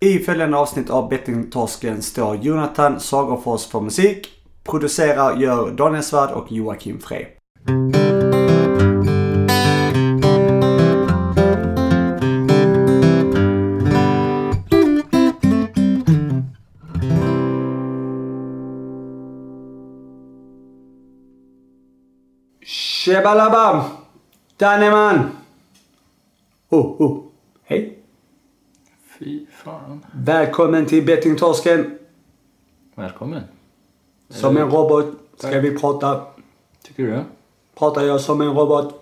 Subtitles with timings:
[0.00, 4.28] I följande avsnitt av Bettingtorsken står Jonathan Sagerfors för musik.
[4.64, 7.26] Producerar gör Daniel Svärd och Joakim Frey.
[23.04, 23.82] Shebalabam!
[24.56, 25.30] Danneman!
[26.68, 27.24] Oh, oh.
[27.64, 27.97] Hej!
[29.18, 30.06] Fy fan.
[30.12, 31.98] Välkommen till Bettingtorsken.
[32.94, 33.42] Välkommen.
[34.28, 35.06] Som en robot
[35.36, 36.26] ska vi prata.
[36.82, 37.24] Tycker du?
[37.74, 38.94] Pratar jag som en robot?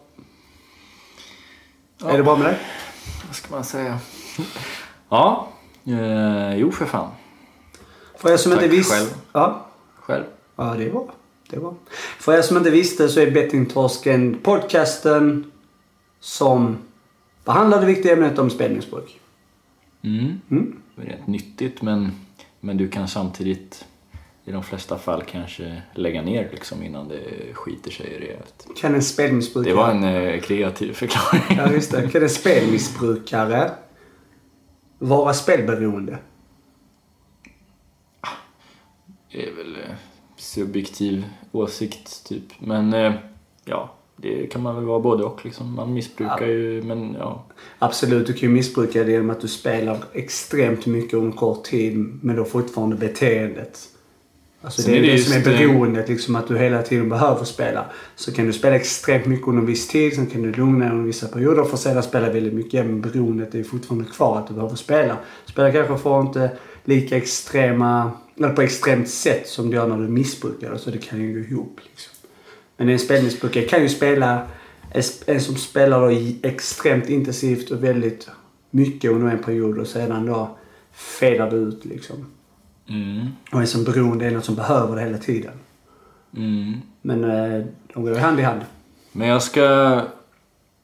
[2.04, 2.58] Är det bra med dig?
[3.26, 3.98] Vad ska man säga?
[5.08, 5.48] ja.
[5.84, 7.10] Eh, jo, för fan.
[8.16, 8.94] För er som Tack inte visste...
[8.94, 9.08] själv.
[9.32, 9.66] Ja.
[9.96, 10.24] Själv.
[10.56, 11.06] ja, det är bra.
[11.50, 11.74] Det är bra.
[12.18, 15.52] För er som inte visste så är Bettingtorsken podcasten
[16.20, 16.78] som
[17.44, 19.20] behandlar det viktiga ämnet om spelmissbruk.
[20.06, 20.40] Mm.
[20.50, 20.82] Mm.
[20.96, 22.12] Det är rätt nyttigt, men,
[22.60, 23.84] men du kan samtidigt
[24.44, 28.66] i de flesta fall kanske lägga ner liksom innan det skiter sig rejält.
[28.76, 29.72] Kan en spelmissbrukare...
[29.72, 31.58] Det var en eh, kreativ förklaring.
[31.58, 32.10] Ja, just det.
[32.10, 33.70] Kan en spelmissbrukare
[34.98, 36.18] vara spelberoende?
[39.32, 39.96] Det är väl eh,
[40.36, 42.60] subjektiv åsikt, typ.
[42.60, 43.14] Men eh,
[43.64, 45.74] ja, det kan man väl vara både och liksom.
[45.74, 47.44] Man missbrukar ju, men ja.
[47.78, 52.18] Absolut, du kan ju missbruka det genom att du spelar extremt mycket under kort tid
[52.22, 53.88] men då fortfarande beteendet.
[54.60, 57.44] Alltså Sen det är det, det som är beroendet, liksom att du hela tiden behöver
[57.44, 57.84] spela.
[58.16, 60.92] Så kan du spela extremt mycket under en viss tid, sen kan du lugna dig
[60.92, 62.86] under vissa perioder för att sedan spela väldigt mycket.
[62.86, 65.16] Men beroendet är fortfarande kvar att du behöver spela.
[65.44, 66.50] Spela kanske får inte
[66.84, 70.98] lika extrema, eller på extremt sätt som du gör när du missbrukar det, så det
[70.98, 71.80] kan ju gå ihop.
[71.82, 72.12] Liksom.
[72.76, 74.46] Men en spelmissbrukare kan ju spela,
[75.26, 76.18] en som spelar då
[76.48, 78.28] extremt intensivt och väldigt
[78.70, 80.56] mycket under en period och sedan då
[80.92, 82.26] fadar det ut liksom.
[82.88, 83.26] Mm.
[83.52, 85.52] Och en som beroende är någon som behöver det hela tiden.
[86.36, 86.74] Mm.
[87.02, 88.60] Men eh, de går hand i hand.
[89.12, 90.00] Men jag ska,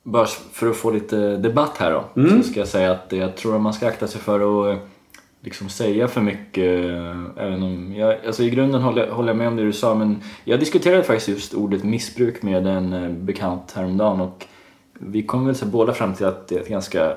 [0.03, 2.43] bara för att få lite debatt här då, Mm.
[2.43, 4.83] så ska jag säga att jag tror att man ska akta sig för att eh,
[5.43, 6.85] liksom säga för mycket.
[7.37, 10.23] Även om jag, alltså i grunden håller, håller jag med om det du sa, men
[10.45, 14.47] jag diskuterade faktiskt just ordet missbruk med en eh, bekant häromdagen och
[14.93, 17.17] vi kom väl så båda fram till att det är ett ganska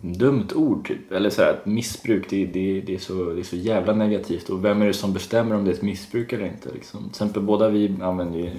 [0.00, 0.88] dumt ord.
[0.88, 1.12] Typ.
[1.12, 4.48] Eller så här, att missbruk, det, det, det, är så, det är så jävla negativt.
[4.48, 6.72] Och vem är det som bestämmer om det är ett missbruk eller inte?
[6.72, 7.00] Liksom.
[7.00, 8.50] Till exempel båda vi använder ju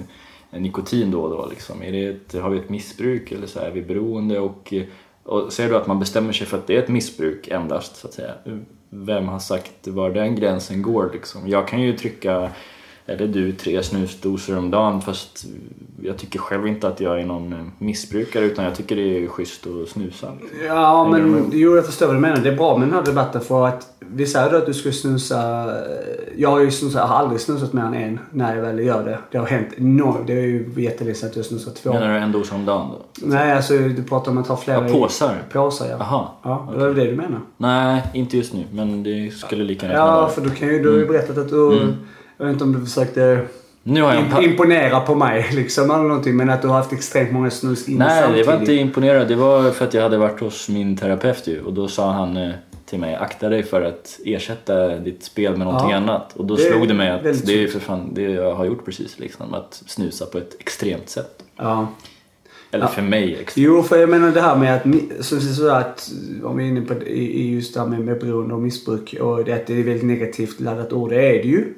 [0.50, 1.46] nikotin då och då.
[1.50, 1.82] Liksom.
[1.82, 4.40] Är det ett, har vi ett missbruk eller så här, är vi beroende?
[4.40, 4.74] Och,
[5.22, 8.06] och säger du att man bestämmer sig för att det är ett missbruk endast, så
[8.06, 8.34] att säga.
[8.90, 11.10] Vem har sagt var den gränsen går?
[11.12, 11.48] Liksom?
[11.48, 12.50] Jag kan ju trycka,
[13.08, 15.44] eller du, tre snusdosor om dagen fast
[16.02, 19.28] jag tycker själv inte att jag är någon eh, missbrukare utan jag tycker det är
[19.28, 20.26] schysst att snusa.
[20.40, 20.66] liksom.
[20.66, 22.36] Ja, Hänger men jo, jag förstår vad du menar.
[22.36, 24.92] Det är bra med den här debatten för att vi säger då att du ska
[24.92, 25.70] snusa.
[26.36, 29.04] Jag har ju snusat, jag har aldrig snusat mer än en när jag väl gör
[29.04, 29.18] det.
[29.30, 30.26] Det har hänt enormt.
[30.26, 31.92] Det är ju jätteledsamt att jag snusar två.
[31.92, 33.26] Menar du en dos om dagen då?
[33.26, 35.34] Nej, alltså du pratar om att ha flera Ja, påsar?
[35.48, 35.86] i påsar.
[35.90, 35.96] Ja.
[36.00, 36.26] Jaha.
[36.42, 37.40] Ja, det var det du menar.
[37.56, 40.90] Nej, inte just nu men det skulle lika gärna Ja, för du kan ju, du
[40.90, 41.94] har ju berättat att du, Mm.
[42.38, 43.40] Jag vet inte om du försökte
[43.82, 46.36] Nu har jag en im- pa- imponera på mig liksom eller någonting.
[46.36, 48.46] Men att du har haft extremt många snus in Nej, samtidigt.
[48.46, 49.28] det var inte imponerad.
[49.28, 52.36] Det var för att jag hade varit hos min terapeut ju och då sa han
[52.36, 52.50] eh,
[52.86, 55.96] till mig akta dig för att ersätta ditt spel med någonting Ja.
[55.96, 56.36] annat.
[56.36, 58.84] Och då Det slog det mig att det är för fan det jag har gjort
[58.84, 59.54] precis liksom.
[59.54, 61.42] Att snusa på ett extremt sätt.
[61.56, 61.88] Ja.
[62.70, 62.88] Eller Ja.
[62.88, 63.66] för mig extremt.
[63.66, 66.10] Jo, för jag menar det här med att, så, så, att
[66.44, 69.44] om vi är inne på i just det här med, med beroende och missbruk och
[69.44, 71.74] det att det är väldigt negativt laddat ord, det är det ju.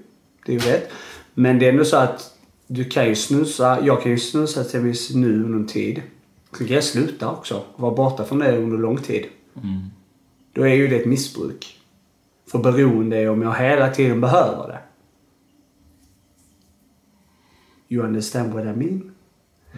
[0.47, 0.91] Det är ju rätt.
[1.35, 2.37] Men det är ändå så att
[2.67, 6.03] du kan ju snusa, jag kan ju snusa exempelvis nu under en tid.
[6.59, 9.27] Sen kan jag sluta också vara borta från det under lång tid.
[9.55, 9.81] Mm.
[10.53, 11.81] Då är ju det ett missbruk.
[12.51, 14.79] För beroende är om jag hela tiden behöver det.
[17.95, 19.13] You understand what I mean?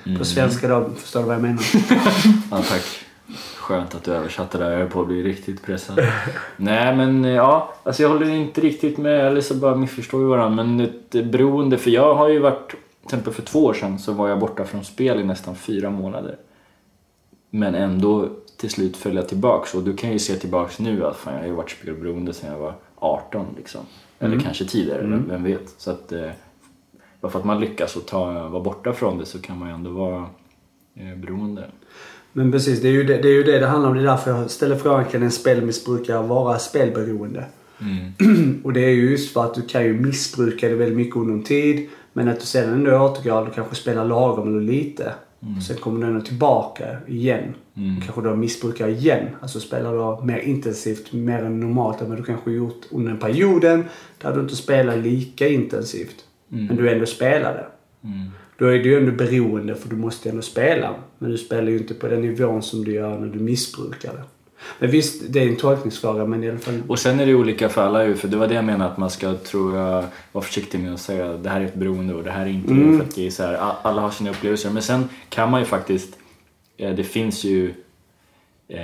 [0.04, 0.18] Mm.
[0.18, 1.64] På svenska då, förstår du vad jag menar?
[2.50, 3.01] Ja, tack.
[3.62, 4.70] Skönt att du översatte där.
[4.70, 5.98] Jag höll på att bli riktigt pressad.
[6.56, 7.74] Nej, men eh, ja.
[7.82, 9.26] Alltså jag håller inte riktigt med.
[9.26, 10.64] Eller så bara missförstår vi varandra.
[10.64, 11.78] Men ett eh, beroende.
[11.78, 12.68] För jag har ju varit...
[12.70, 15.90] Till exempel för två år sedan så var jag borta från spel i nästan fyra
[15.90, 16.36] månader.
[17.50, 19.74] Men ändå till slut föll jag tillbaks.
[19.74, 22.52] Och du kan ju se tillbaks nu att fan, jag har ju varit spelberoende sedan
[22.52, 23.80] jag var 18 liksom.
[24.18, 24.44] Eller Mm.
[24.44, 25.24] kanske tidigare, Mm.
[25.28, 25.74] vem vet.
[25.78, 26.12] Så att...
[26.12, 26.30] Eh,
[27.20, 29.74] bara för att man lyckas och ta, vara borta från det så kan man ju
[29.74, 30.26] ändå vara
[30.94, 31.64] eh, beroende.
[32.32, 33.96] Men precis, det är, ju det, det är ju det det handlar om.
[33.96, 37.44] Det är därför jag ställer frågan, kan en spelmissbrukare vara spelberoende?
[37.80, 38.60] Mm.
[38.64, 41.34] Och det är ju just för att du kan ju missbruka det väldigt mycket under
[41.34, 41.88] en tid.
[42.12, 45.12] Men att du sedan ändå återgår och kanske spelar lagom eller lite.
[45.68, 47.54] Sen kommer du ändå tillbaka igen.
[47.76, 48.00] Mm.
[48.00, 49.26] Kanske då missbrukar igen.
[49.40, 53.84] Alltså spelar då mer intensivt, mer än normalt vad du kanske gjort under den perioden
[54.18, 56.24] där du inte spelar lika intensivt.
[56.48, 57.66] Men du ändå spelade.
[58.04, 58.30] Mm.
[58.62, 60.94] Då är du ju ändå beroende för du måste ändå spela.
[61.18, 64.22] Men du spelar ju inte på den nivån som du gör när du missbrukar det.
[64.78, 66.82] Men visst, det är en tolkningsfråga men i alla fall...
[66.88, 68.98] Och sen är det olika för alla ju, för det var det jag menade att
[68.98, 72.22] man ska, tror jag, vara försiktig med att säga det här är ett beroende och
[72.22, 72.98] det här är inte det.
[72.98, 74.70] För att det är så här, alla har sina upplevelser.
[74.70, 76.16] Men sen kan man ju faktiskt,
[76.76, 77.74] eh, det finns ju,
[78.68, 78.78] eh,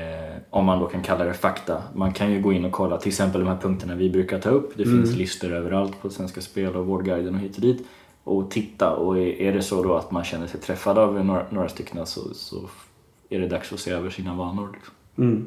[0.50, 3.08] om man då kan kalla det fakta, man kan ju gå in och kolla till
[3.08, 4.72] exempel de här punkterna vi brukar ta upp.
[4.76, 7.86] Det finns listor överallt på Svenska Spel och Vårdguiden och hit och dit.
[8.28, 11.69] Och titta, och är, det så då att man känner sig träffad av några, några
[11.69, 12.69] stycken så, så
[13.28, 14.69] är det dags att se över sina vanor.
[14.72, 14.94] Liksom.
[15.19, 15.46] Mm.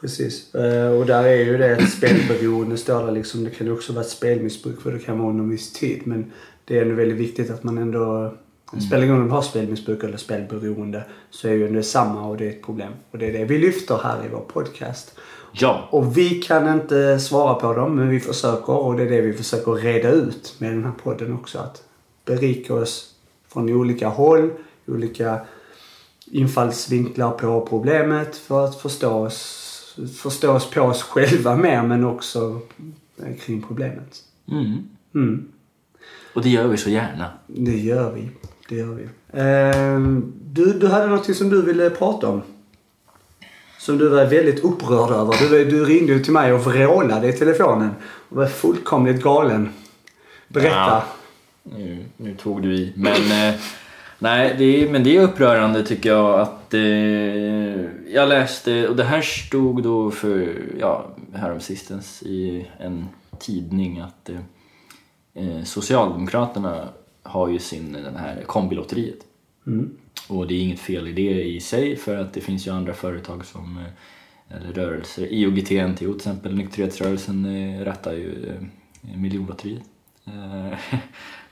[0.00, 0.54] Precis.
[0.54, 3.44] Eh, Och där är ju det ett spelberoende står det liksom.
[3.44, 6.00] Det kan ju också vara ett spelmissbruk för det kan vara under en viss tid.
[6.04, 6.32] Men
[6.64, 8.34] det är ändå väldigt viktigt att man ändå...
[8.86, 12.36] Spelar ingen roll om du har spelmissbruk eller spelberoende så är ju ändå samma och
[12.36, 12.92] det är ett problem.
[13.10, 15.18] Och det är det vi lyfter här i vår podcast.
[15.60, 19.20] Ja, Och vi kan inte svara på dem men vi försöker och det är det
[19.20, 21.58] vi försöker reda ut med den här podden också.
[21.58, 21.82] Att
[22.24, 23.14] berika oss
[23.48, 24.50] från olika håll,
[24.86, 25.40] olika
[26.30, 32.60] infallsvinklar på problemet för att förstå oss, förstå oss på oss själva mer men också
[33.40, 34.22] kring problemet.
[34.50, 34.88] mm.
[35.14, 35.48] Mm,
[36.34, 37.30] och det gör vi så gärna.
[37.46, 38.28] det gör vi.
[38.68, 39.02] Det gör vi.
[39.32, 42.42] Eh, du, du hade något som du ville prata om.
[43.78, 45.50] Som du var väldigt upprörd över.
[45.50, 47.90] Du, du ringde till mig och vrålade i telefonen.
[48.28, 49.68] Och var fullkomligt galen.
[50.48, 50.76] Berätta.
[50.76, 51.04] Ja.
[51.62, 52.92] Nu, nu tog du i.
[52.96, 53.54] Men, eh,
[54.18, 56.80] nej, det är, men det är upprörande tycker jag att eh,
[58.14, 63.06] jag läste, och det här stod då för, ja, häromsistens i en
[63.38, 64.36] tidning att eh,
[65.34, 66.88] eh, Socialdemokraterna
[67.22, 69.18] har ju sin, den här kombilotteriet.
[69.66, 69.90] Mm.
[70.28, 72.94] Och det är inget fel i det i sig för att det finns ju andra
[72.94, 79.82] företag som eh, eller rörelser, IOGT NTO till exempel, nykterhetsrörelsen eh, rattar ju eh, miljonlotteriet.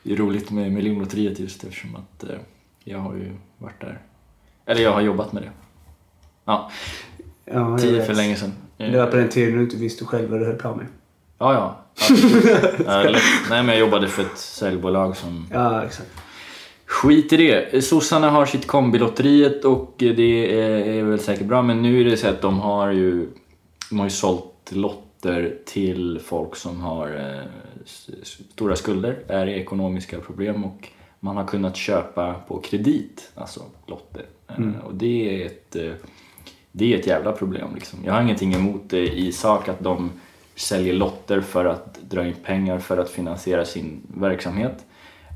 [0.02, 2.24] Det är roligt med miljonlotteriet just eftersom att
[2.84, 3.98] jag har ju varit där.
[4.66, 5.50] Eller jag har jobbat med det.
[6.44, 6.70] Ja,
[7.44, 8.52] Ja, tio för länge sedan.
[8.76, 10.86] Det var på den tiden du inte visste själv vad du höll på med.
[11.38, 11.80] Ja, ja.
[12.86, 13.02] Ja.
[13.50, 16.10] Nej, men jag jobbade för ett säljbolag som Ja, exakt.
[16.86, 17.84] Skit i det.
[17.84, 22.28] Sossarna har sitt kombilotteriet och det är, väl säkert bra men nu är det så
[22.28, 23.28] att de har ju,
[23.90, 27.44] de har ju sålt lotter till folk som har eh,
[28.22, 30.88] stora skulder, är i ekonomiska problem och
[31.20, 34.24] man har kunnat köpa på kredit, alltså lotter.
[34.48, 35.92] Eh, och det är ett eh,
[36.78, 37.68] det är ett jävla problem.
[37.74, 37.98] Liksom.
[38.04, 40.10] Jag har ingenting emot det i sak att de
[40.54, 44.84] säljer lotter för att dra in pengar för att finansiera sin verksamhet.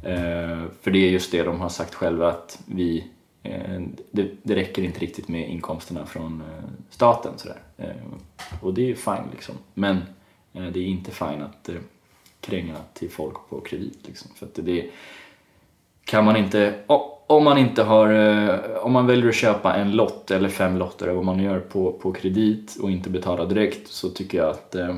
[0.02, 3.04] Eh, för det är just det de har sagt själva att vi,
[3.42, 3.80] eh,
[4.10, 7.32] det, det räcker inte riktigt med inkomsterna från eh, staten.
[7.36, 7.58] Sådär.
[8.62, 9.54] Och det är fine liksom.
[9.74, 9.98] Men
[10.52, 11.70] det är inte fine att
[12.40, 13.98] kränga till folk på kredit.
[14.06, 14.30] Liksom.
[14.34, 14.90] För att det,
[16.04, 16.74] kan man inte,
[17.26, 18.08] om man inte har,
[18.84, 21.92] om man väljer att köpa en lott eller fem lotter eller vad man gör på,
[21.92, 24.96] på kredit och inte betala direkt så tycker jag att eh,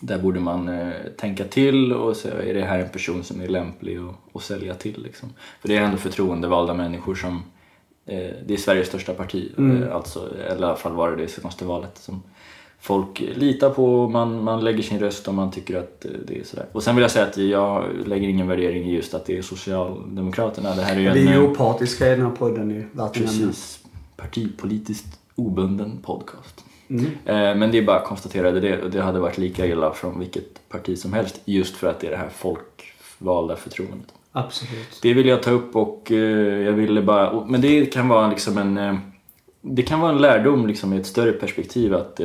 [0.00, 3.48] där borde man eh, tänka till och se, är det här en person som är
[3.48, 5.28] lämplig att, att sälja till liksom.
[5.60, 7.42] För det är ändå förtroendevalda människor som,
[8.06, 11.28] eh, det är Sveriges största parti, eh, alltså, eller i alla fall var det det
[11.28, 12.22] senaste valet som
[12.86, 16.44] folk litar på, man, man lägger sin röst om man tycker att eh, det är
[16.44, 16.66] sådär.
[16.72, 19.42] Och sen vill jag säga att jag lägger ingen värdering i just att det är
[19.42, 20.74] Socialdemokraterna.
[20.74, 22.84] Det här är ju Vi är eh, opartiska i den här podden ju.
[23.12, 23.80] Precis,
[24.16, 26.64] partipolitiskt obunden podcast.
[26.88, 27.04] Mm.
[27.04, 30.18] Eh, Men det är bara att konstatera det, och det hade varit lika illa från
[30.18, 34.12] vilket parti som helst just för att det är det här folkvalda förtroendet.
[34.32, 34.98] Absolut.
[35.02, 38.58] Det vill jag ta upp och eh, jag ville bara, men det kan vara liksom
[38.58, 38.96] en, eh,
[39.60, 42.20] det kan vara en lärdom liksom i ett större perspektiv att,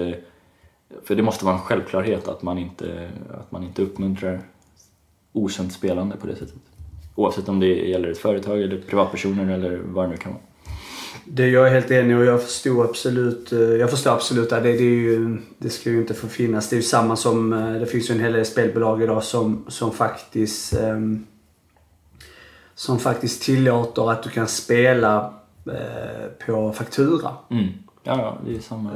[1.03, 4.41] för det måste vara en självklarhet att man inte, att man inte uppmuntrar
[5.33, 6.55] okänt spelande på det sättet.
[7.15, 10.41] Oavsett om det gäller ett företag eller privatpersoner eller vad det nu kan vara.
[11.25, 14.71] Det jag är helt enig och jag förstår absolut, eh, jag förstår absolut att det,
[14.71, 16.69] det är ju, det ska ju inte få finnas.
[16.69, 19.65] Det är ju samma som, eh, det finns ju en hel del spelbolag idag som,
[19.67, 21.25] som faktiskt ehm,
[22.75, 25.33] som faktiskt tillåter att du kan spela
[25.65, 27.31] eh, på faktura.
[27.49, 27.67] Mm.
[28.03, 28.91] Ja, ja, det är samma.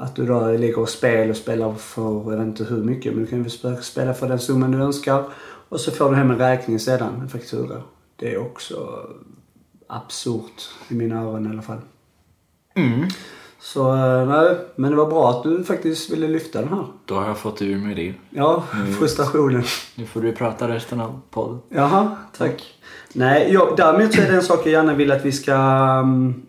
[0.00, 3.24] Att du då ligger och spel och spelar för, jag vet inte hur mycket, men
[3.24, 5.24] du kan ju sp- spela för den summan du önskar.
[5.68, 7.82] Och så får du hem en räkning sedan, en faktura.
[8.16, 9.06] Det är också
[9.88, 11.78] absurt i mina öron i alla fall.
[12.74, 13.08] Mm.
[13.60, 16.84] Så eh, nej, men det var bra att du faktiskt ville lyfta den här.
[17.04, 18.14] Då har jag fått ur mig det.
[18.38, 18.62] Ja,
[18.98, 19.62] frustrationen.
[19.94, 21.58] Nu får du prata resten av podden.
[21.68, 22.74] Jaha, tack.
[23.12, 25.54] Nej, jag, däremot så är det en sak jag gärna vill att vi ska,
[26.02, 26.42] um,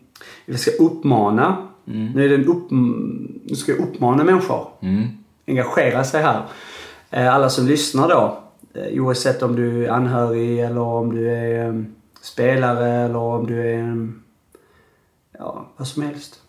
[0.46, 1.58] vi ska uppmana.
[1.84, 4.68] Nu, är det en upp, nu ska jag uppmana människor.
[4.82, 5.08] Mm.
[5.48, 6.42] Engagera sig här.
[7.10, 8.38] Eh, Alla som lyssnar då.
[8.74, 13.70] eh, Oavsett om du är anhörig eller om du är um, spelare eller om du
[13.70, 14.24] är um,
[15.38, 16.42] ja, vad som helst.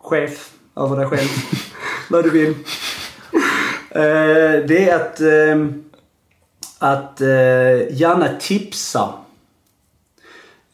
[0.00, 1.28] Chef över dig själv.
[2.10, 2.50] vad du vill.
[3.90, 5.84] Eh, Det är att, um,
[6.78, 9.12] att eh, gärna tipsa.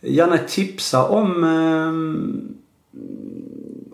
[0.00, 1.44] Gärna tipsa om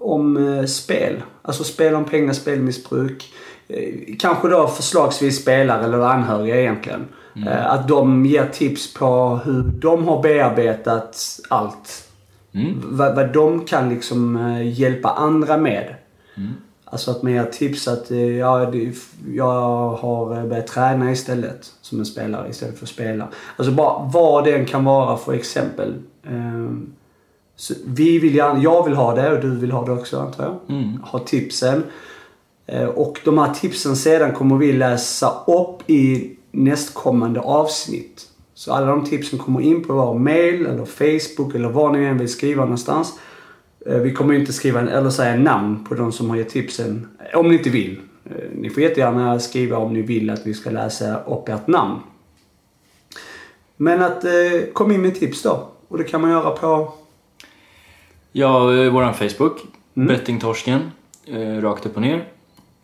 [0.03, 1.23] om eh, spel.
[1.43, 3.33] Alltså spel om pengar, spelmissbruk.
[3.69, 7.09] Eh, kanske då förslagsvis spelare eller anhöriga egentligen.
[7.35, 12.09] Eh, att de ger tips på hur de har bearbetat allt.
[12.53, 12.83] Mm.
[12.85, 15.95] Vad, vad de kan liksom eh, hjälpa andra med.
[16.85, 18.73] Alltså att man ger tips att eh, ja,
[19.35, 23.29] jag har börjat träna istället som en spelare istället för att spela.
[23.57, 25.95] Alltså bara vad det än kan vara för exempel.
[26.27, 26.93] Ehm,
[27.57, 30.45] så vi vill gärna, jag vill ha det och du vill ha det också antar
[30.45, 30.77] jag.
[30.77, 31.03] Mm.
[31.03, 31.83] Ha tipsen.
[32.95, 38.29] Och de här tipsen sedan kommer vi läsa upp i nästkommande avsnitt.
[38.55, 42.19] Så alla de tipsen kommer in på vår mail eller Facebook eller var ni än
[42.19, 43.19] vill skriva någonstans.
[43.87, 47.09] Eh, Vi kommer inte skriva eller säga namn på de som har gett tipsen.
[47.35, 48.01] Om ni inte vill.
[48.25, 52.01] Eh, Ni får jättegärna skriva om ni vill att vi ska läsa upp ert namn.
[53.77, 54.31] Men att eh,
[54.73, 55.69] kom in med tips då.
[55.89, 56.93] Och det kan man göra på...
[58.33, 59.61] Ja, eh, våran Facebook,
[59.97, 60.09] Mm.
[60.09, 60.81] Bettingtorsken,
[61.27, 62.29] eh, rakt upp och ner.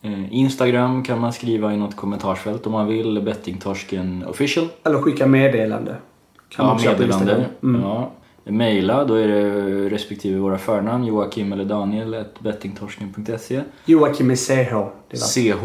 [0.01, 4.67] Eh, Instagram kan man skriva i något kommentarsfält om man vill, Bettingtorsken official.
[4.83, 5.95] Eller skicka meddelande.
[6.49, 7.45] Kan man Ja, på meddelande.
[7.63, 7.81] Mm.
[7.81, 8.11] Ja.
[8.43, 13.61] Maila, då är det respektive våra förnamn, Joakim eller Daniel, ett bettingtorsken.se.
[13.85, 14.73] Joakim med CH.
[15.13, 15.63] CH,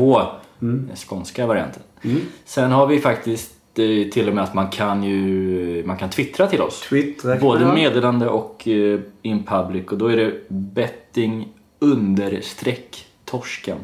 [0.58, 1.82] den skånska varianten.
[2.02, 2.20] Mm.
[2.44, 6.46] Sen har vi faktiskt eh, till och med att man kan ju man kan twittra
[6.46, 6.80] till oss.
[6.80, 7.40] Twitter.
[7.40, 11.48] Både meddelande och eh, in public och då är det betting
[11.78, 13.78] understreck torsken.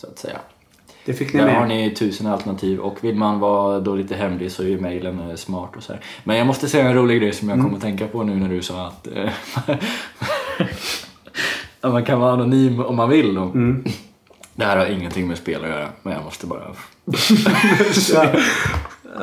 [0.00, 0.38] Så att säga.
[1.04, 1.56] Det fick ni Där med.
[1.56, 5.30] har ni tusen alternativ och vill man vara då lite hemlig så är ju mejlen
[5.30, 6.02] eh, smart och så här.
[6.24, 8.48] Men jag måste säga en rolig grej som jag kom att tänka på nu när
[8.48, 9.30] du sa att eh,
[11.92, 13.36] man kan vara anonym om man vill.
[13.36, 13.84] Mm.
[14.54, 16.62] Det här har ingenting med spel att göra men jag måste bara...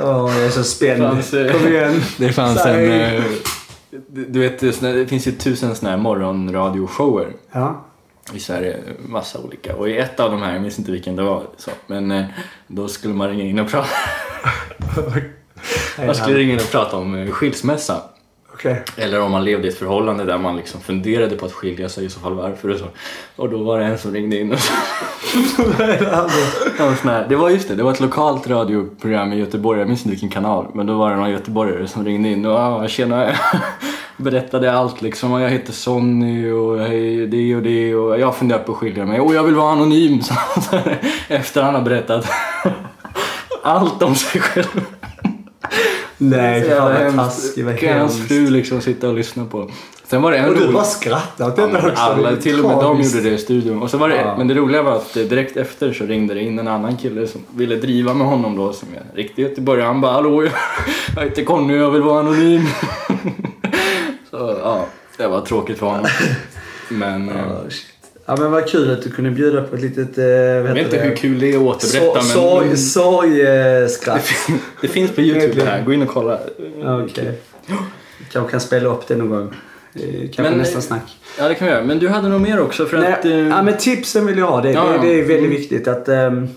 [0.03, 1.03] Åh, jag är så spänd.
[1.03, 2.01] Fanns, Kom igen.
[2.17, 2.85] Det fanns Säg.
[3.01, 3.15] en...
[3.15, 3.23] eh,
[4.27, 7.83] Du vet, det finns ju tusen såna här morgonradioshower Ja.
[8.33, 8.77] I Sverige.
[9.05, 9.75] Massa olika.
[9.75, 12.25] Och i ett av de här, jag minns inte vilken det var, så, men eh,
[12.67, 13.87] då skulle man ringa in och prata,
[16.05, 18.01] man skulle ringa in och prata om eh, skilsmässa.
[18.53, 18.83] Okej.
[18.95, 22.05] Eller om man levde i ett förhållande där man liksom funderade på att skilja sig,
[22.05, 22.85] i så fall varför och så.
[23.35, 24.73] Och då var det en som ringde in och så.
[27.29, 30.29] Det var just det, det var ett lokalt radioprogram i Göteborg, jag minns inte vilken
[30.29, 33.35] kanal, men då var det någon göteborgare som ringde in och ah, tjena,
[34.17, 35.31] berättade allt liksom.
[35.33, 38.77] Och Jag heter Sonny och jag är det och det och jag funderar på att
[38.77, 40.21] skilja mig och jag vill vara anonym.
[40.69, 40.79] Så,
[41.27, 42.25] efter han har berättat
[43.63, 44.81] allt om sig själv.
[46.17, 47.17] Nej, Så fan vad hemskt.
[47.17, 47.65] taskigt.
[47.65, 48.27] Vad Kan hans hemskt.
[48.27, 49.69] fru liksom sitta och lyssna på.
[50.07, 52.01] Sen var det en Och du rolig- bara skrattar åt Ja, detta också.
[52.01, 53.81] alla, till och med de gjorde det i studion.
[53.81, 54.35] Och så var det, Ja.
[54.37, 57.41] Men det roliga var att direkt efter så ringde det in en annan kille som
[57.55, 59.87] ville driva med honom då som är riktig göteborgare.
[59.87, 60.43] Han bara hallå
[61.15, 62.61] jag heter Conny jag vill vara anonym.
[64.29, 64.85] så ja,
[65.17, 66.05] det var tråkigt för honom.
[66.89, 67.35] Men eh,
[68.29, 70.17] Ja, men vad kul att du kunde bjuda på ett litet...
[70.17, 71.03] Eh, jag vet inte det?
[71.03, 74.29] hur kul det är att återberätta Så- men sorg- Sorgskratt.
[74.81, 75.83] det finns på Youtube här.
[75.83, 76.39] Gå in och kolla.
[77.03, 77.39] Okej.
[78.31, 79.53] Kanske kan spela upp det någon gång.
[79.95, 81.17] Eh, Kanske Men, nästa eh, snack.
[81.39, 81.83] Ja det kan vi göra.
[81.83, 83.25] Men du hade nog mer också för Nej, att...
[83.25, 84.61] eh, ja, men tipsen vill jag ha.
[84.61, 85.49] Det, Ja, det, det är väldigt Mm.
[85.49, 86.47] viktigt att ehm,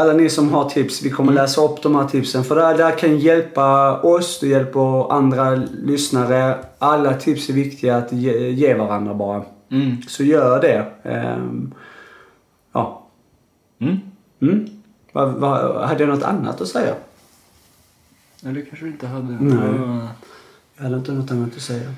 [0.00, 2.44] alla ni som har tips, vi kommer läsa upp de här tipsen.
[2.44, 5.50] För det här, det här kan hjälpa oss, det hjälper andra
[5.82, 6.58] lyssnare.
[6.78, 9.42] Alla tips är viktiga att ge, ge varandra bara.
[9.70, 10.86] mm, Så gör det.
[11.02, 11.74] Ehm,
[12.72, 13.06] ja.
[13.80, 13.96] mm.
[14.42, 14.68] Mm.
[15.12, 16.94] Va, va, hade jag något annat att säga?
[18.46, 19.32] Eller kanske du inte hade.
[19.40, 19.58] Nej.
[19.86, 20.08] Ja.
[20.76, 21.90] Jag hade inte något annat att säga.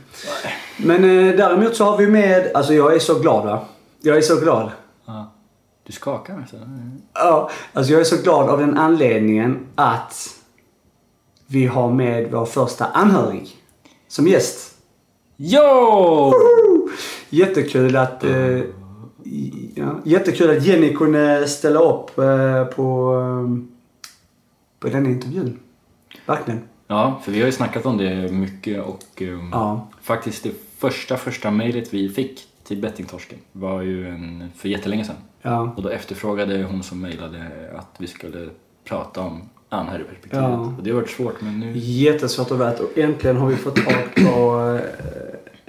[0.76, 3.60] Men eh, däremot så har vi med, alltså jag är så glad va.
[4.00, 4.70] Jag är så glad.
[5.06, 5.32] Ja.
[5.84, 7.02] Du skakar nästan.
[7.14, 10.28] Ja, alltså jag är så glad av den anledningen att
[11.46, 13.56] vi har med vår första anhörig
[14.08, 14.76] som gäst.
[15.36, 16.32] Jo!
[17.30, 18.58] Jättekul att, eh,
[19.74, 23.64] ja, jättekul att Jenny kunde ställa upp eh, på, eh,
[24.80, 25.58] på den intervjun.
[26.26, 26.60] Verkligen.
[26.86, 29.88] Ja, för vi har ju snackat om det mycket och um, Ja.
[30.02, 35.04] faktiskt det första, första mejlet vi fick till till bettingtorsken var ju en, för jättelänge
[35.04, 35.16] sedan.
[35.42, 35.74] Ja.
[35.76, 37.38] Och då efterfrågade hon som mejlade
[37.76, 38.48] att vi skulle
[38.84, 40.44] prata om anhörigperspektivet.
[40.44, 40.74] Ja.
[40.78, 41.72] Och det har varit svårt men nu...
[41.74, 44.78] Jättesvårt att veta och äntligen har vi fått tag på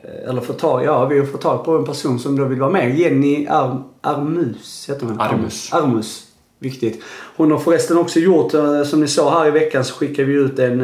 [0.04, 2.60] eh, eller fått tag, ja vi har fått tag på en person som då vill
[2.60, 3.00] vara med.
[3.00, 5.22] Jenny Ar Armus heter hon.
[5.22, 5.74] Armus.
[5.74, 6.28] Armus.
[6.60, 7.04] Viktigt.
[7.36, 10.34] Hon har förresten också gjort, eh, som ni såg här i veckan så skickade vi
[10.34, 10.82] ut en,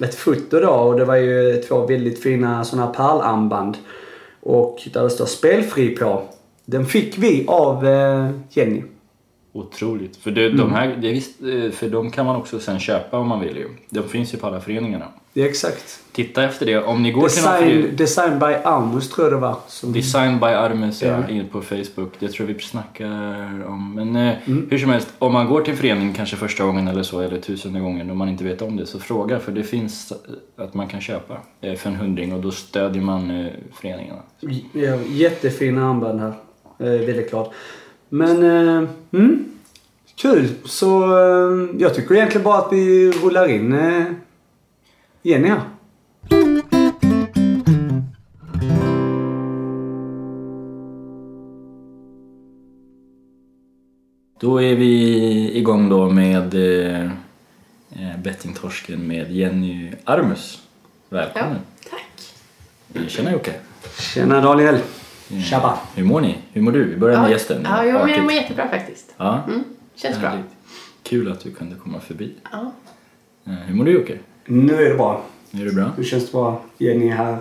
[0.00, 3.76] eh, ett foto då och det var ju två väldigt fina sådana här pärlarmband.
[4.40, 6.22] Och där det står spelfri på.
[6.72, 8.82] Den fick vi av eh, Jenny.
[9.54, 10.16] Otroligt.
[10.16, 10.56] För, det, Mm.
[10.58, 11.08] de här, det
[11.66, 13.68] eh, för de kan man också sen köpa om man vill ju.
[13.90, 15.04] De finns ju på alla föreningarna.
[15.34, 16.00] Det är exakt.
[16.12, 16.78] Titta efter det.
[16.82, 17.96] Om ni går till någon Design, förening...
[17.96, 19.56] design by Armus tror jag det var.
[19.68, 21.28] Som, Design by Armes Ja.
[21.28, 22.12] in på Facebook.
[22.18, 23.06] Det tror jag vi snackar
[23.66, 23.92] om.
[23.94, 24.66] Men eh, Mm.
[24.70, 27.38] hur som helst, om man går till en förening kanske första gången eller så, eller
[27.40, 29.38] tusende gången och man inte vet om det, så fråga.
[29.38, 30.12] För det finns
[30.56, 34.20] att man kan köpa eh, för en hundring och då stödjer man eh, föreningarna.
[34.72, 36.32] Ja, jättefina armband här.
[36.82, 37.54] Eh, väldigt klart.
[38.08, 39.44] Men, eh, mm,
[40.16, 40.48] kul.
[40.64, 44.04] Så eh, jag tycker egentligen bara att vi rullar in eh,
[45.22, 45.60] Jenny här.
[54.40, 57.10] Då är vi igång då med eh,
[58.22, 60.62] bettingtorsken med Jenny Armus.
[61.08, 61.58] Välkommen!
[61.90, 63.08] Tack.
[63.08, 63.54] Tjena Jocke!
[63.98, 64.78] Tjena Daniel.
[65.50, 65.78] Tjabba.
[65.94, 66.38] Hur mår ni?
[66.52, 66.84] Hur mår du?
[66.84, 67.62] Vi börjar med gästen.
[67.64, 68.16] Ja, jo, men Artigt.
[68.16, 69.14] jag mår jättebra faktiskt.
[69.16, 69.64] Ja, Mm,
[69.94, 70.38] känns bra.
[71.02, 72.32] Kul att du kunde komma förbi.
[72.52, 72.72] Ja.
[73.46, 74.18] Eh, Hur mår du Jocke?
[74.46, 75.24] Nu är det bra.
[75.52, 75.90] Är det bra?
[75.98, 76.62] Nu känns det bra.
[76.78, 77.36] Jenny är här.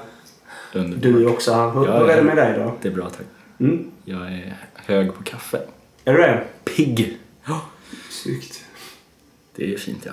[0.73, 1.01] Underbart.
[1.03, 1.71] Du är också här.
[1.71, 2.23] Hur, Ja, hur är det ja.
[2.23, 2.73] med dig då?
[2.81, 3.25] Det är bra tack.
[3.59, 3.91] Mm.
[4.05, 5.61] Jag är hög på kaffe.
[6.05, 6.43] Är du det?
[6.63, 7.17] Pigg!
[7.45, 7.61] Ja.
[8.09, 8.65] Snyggt.
[9.55, 10.11] Det är fint ja.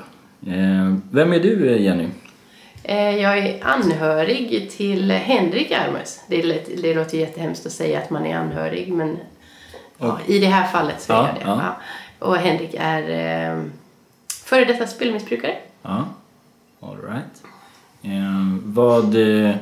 [0.53, 2.09] Eh, Vem är du eh, Jenny?
[2.83, 6.21] Eh, Jag är anhörig till Henrik Armes.
[6.29, 9.17] Det, lät- det låter jättehemskt att säga att man är anhörig, men
[9.99, 11.63] ja, i det här fallet så är Ja, jag det.
[11.63, 11.77] ja.
[12.27, 13.03] Och Henrik är
[13.57, 13.63] eh,
[14.45, 15.55] före detta spelmissbrukare.
[15.83, 16.05] Ja,
[16.81, 17.43] alright.
[18.03, 19.55] Eh, vad, eh,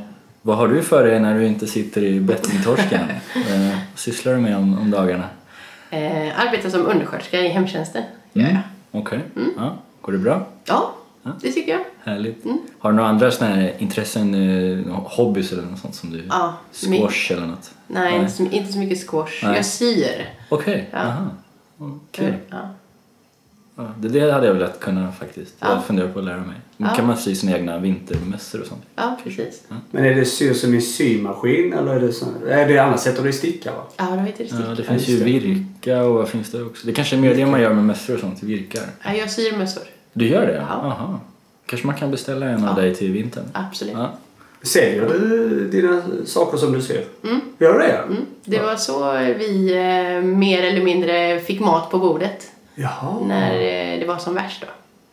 [0.43, 3.01] vad har du för dig när du inte sitter i bettingtorsken?
[3.35, 5.25] eh, vad sysslar du med om, om dagarna?
[5.91, 8.03] Eh, arbetar som undersköterska i hemtjänsten.
[8.35, 8.47] Mm.
[8.47, 9.01] gör jag.
[9.01, 9.21] Okej,
[9.57, 9.75] ja.
[10.01, 10.47] går det bra?
[10.65, 10.95] Ja.
[11.41, 11.85] det tycker jag.
[12.07, 12.45] Härligt.
[12.45, 12.59] Mm.
[12.79, 16.23] Har du några andra såna här intressen, eh, hobbys eller något sånt som du...
[16.29, 16.55] Ja,
[16.89, 17.71] min- Squash eller något?
[17.87, 18.21] Nej, Nej.
[18.21, 19.43] Inte, så, inte så mycket squash.
[19.43, 19.57] Nej.
[19.57, 20.29] Jag syr.
[20.49, 20.99] Okej, Ja.
[20.99, 21.27] aha.
[21.81, 22.35] Mm, Kul.
[22.51, 22.57] Ja.
[23.79, 25.55] Ja, det, det hade jag velat kunna faktiskt.
[25.61, 25.67] Ja.
[25.75, 26.57] Jag funderar på att lära mig.
[26.77, 26.89] Ja.
[26.97, 28.83] kan man sy sina egna vintermössor och sånt.
[28.97, 29.63] ja, precis.
[29.91, 32.27] Men är det syr som i symaskin eller är det så?
[32.49, 33.83] Är det annars sätter du i sticka va?
[33.97, 34.77] Ja, då heter det Ja, stick.
[34.77, 35.25] det Ja, finns ju det.
[35.25, 36.87] virka och vad finns det också?
[36.87, 38.83] Det kanske är mer det man gör med mössor och sånt, virkar.
[39.05, 39.83] Ja, jag syr mössor.
[40.13, 40.55] Du gör det?
[40.55, 40.63] Ja.
[40.75, 41.21] Aha.
[41.67, 42.83] Kanske man kan beställa en av Ja.
[42.83, 43.45] dig till vintern?
[43.53, 43.95] Absolut.
[43.97, 44.13] Ja.
[44.63, 47.05] Säljer du dina saker som du syr?
[47.25, 47.41] Mm.
[47.59, 47.93] Gör du det?
[47.93, 48.17] Mm.
[48.45, 53.17] Det var så vi eh, mer eller mindre fick mat på bordet Jaha.
[53.27, 54.67] när eh, det var som värst då.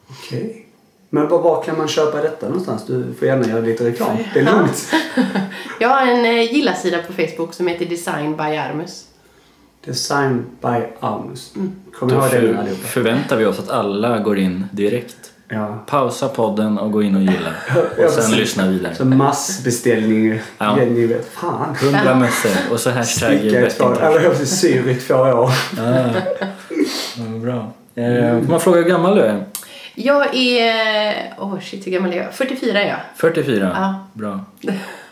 [0.09, 0.65] Okej.
[1.09, 2.85] Men var, var kan man köpa detta någonstans?
[2.85, 4.17] Du får gärna göra lite reklam.
[4.33, 4.91] Det är lugnt.
[5.79, 9.05] Jag har en eh, gilla-sida på Facebook som heter Design by Armus.
[9.85, 11.53] Design by Armus.
[11.99, 12.87] Kom Då ihåg det allihopa.
[12.87, 15.32] förväntar vi oss att alla går in direkt.
[15.53, 15.83] Ja.
[15.85, 17.49] Pausa podden och gå in och gilla.
[17.75, 18.35] Och sen precis.
[18.35, 18.95] lyssna vidare.
[18.95, 20.39] Så massbeställning.
[20.57, 20.79] Ja.
[20.79, 21.33] Jenny vet.
[21.33, 21.75] Fan.
[21.75, 24.07] Hundra mössor och så hashtag bettingtorsken.
[24.07, 25.51] eller jag syr i två år.
[25.77, 26.09] Ja.
[27.17, 27.71] Ja, bra.
[28.03, 29.45] Eh, får man fråga hur gammal du är?
[29.95, 31.33] Jag är...
[31.37, 32.33] Åh oh shit, hur gammal är jag?
[32.33, 32.99] 44 är jag.
[33.15, 33.71] 44?
[33.75, 33.95] Ja.
[34.13, 34.39] Bra.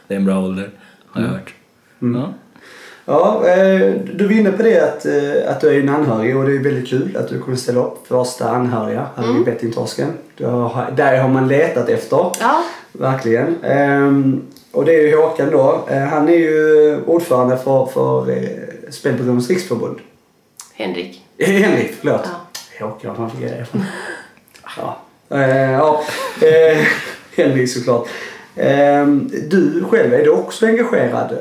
[0.08, 0.70] Det är en bra ålder,
[1.08, 1.54] har jag hört.
[2.00, 2.34] Ja.
[3.06, 6.46] Ja, eh, du var inne på det att, eh, att du är en anhörig och
[6.46, 9.42] det är väldigt kul att du kunde ställa upp första anhöriga här Mm.
[9.42, 10.14] i Bettingtorsken.
[10.96, 12.18] Där har man letat efter.
[12.40, 13.56] Ja, Verkligen.
[13.64, 15.84] Ehm, och det är ju Håkan då.
[15.90, 18.26] Eh, han är ju ordförande för, för
[18.92, 19.98] Spelberoendes riksförbund.
[20.74, 21.26] Henrik.
[21.40, 22.22] Henrik, förlåt.
[22.80, 22.86] Ja.
[22.86, 23.66] Håkan, var fick det?
[24.78, 24.98] Ja.
[25.30, 26.04] Ja.
[27.36, 28.08] Henrik såklart.
[28.56, 31.38] Ehm, du själv, är du också engagerad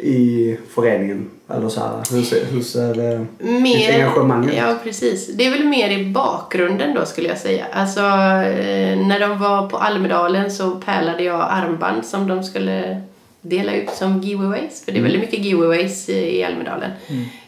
[0.00, 1.30] i föreningen?
[1.48, 4.54] Eller så här, hur ser, hur ser eh, ditt engagemang ut?
[4.56, 5.26] Ja, precis.
[5.36, 7.66] Det är väl mer i bakgrunden då skulle jag säga.
[7.72, 13.00] Alltså, eh, när de var på Almedalen så pärlade jag armband som de skulle
[13.40, 14.84] dela ut som giveaways.
[14.84, 16.90] För det är väldigt mycket giveaways i Almedalen.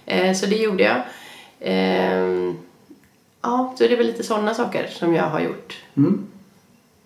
[0.07, 0.97] Eh, Så det gjorde jag.
[1.61, 2.57] Ehm,
[3.43, 5.77] Ja, så det är väl lite sådana saker som jag har gjort.
[5.97, 6.27] Mm.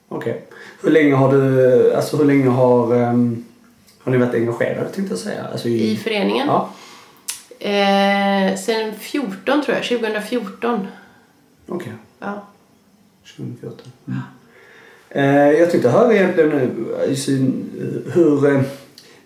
[0.08, 0.42] Okej.
[0.82, 3.44] Hur länge har du, alltså hur länge har, ehm,
[4.04, 5.44] har ni varit engagerade tänkte jag säga?
[5.52, 6.46] Alltså I föreningen.
[6.46, 6.70] Ja.
[7.58, 10.86] Eh, sen 14 tror jag, 2014.
[11.68, 11.92] Okej.
[12.18, 12.46] Ja.
[13.36, 13.78] 2014.
[14.06, 14.20] Mm.
[15.10, 16.70] Eh, jag tänkte höra egentligen nu
[17.06, 17.16] i
[18.12, 18.54] hur...
[18.54, 18.60] Eh,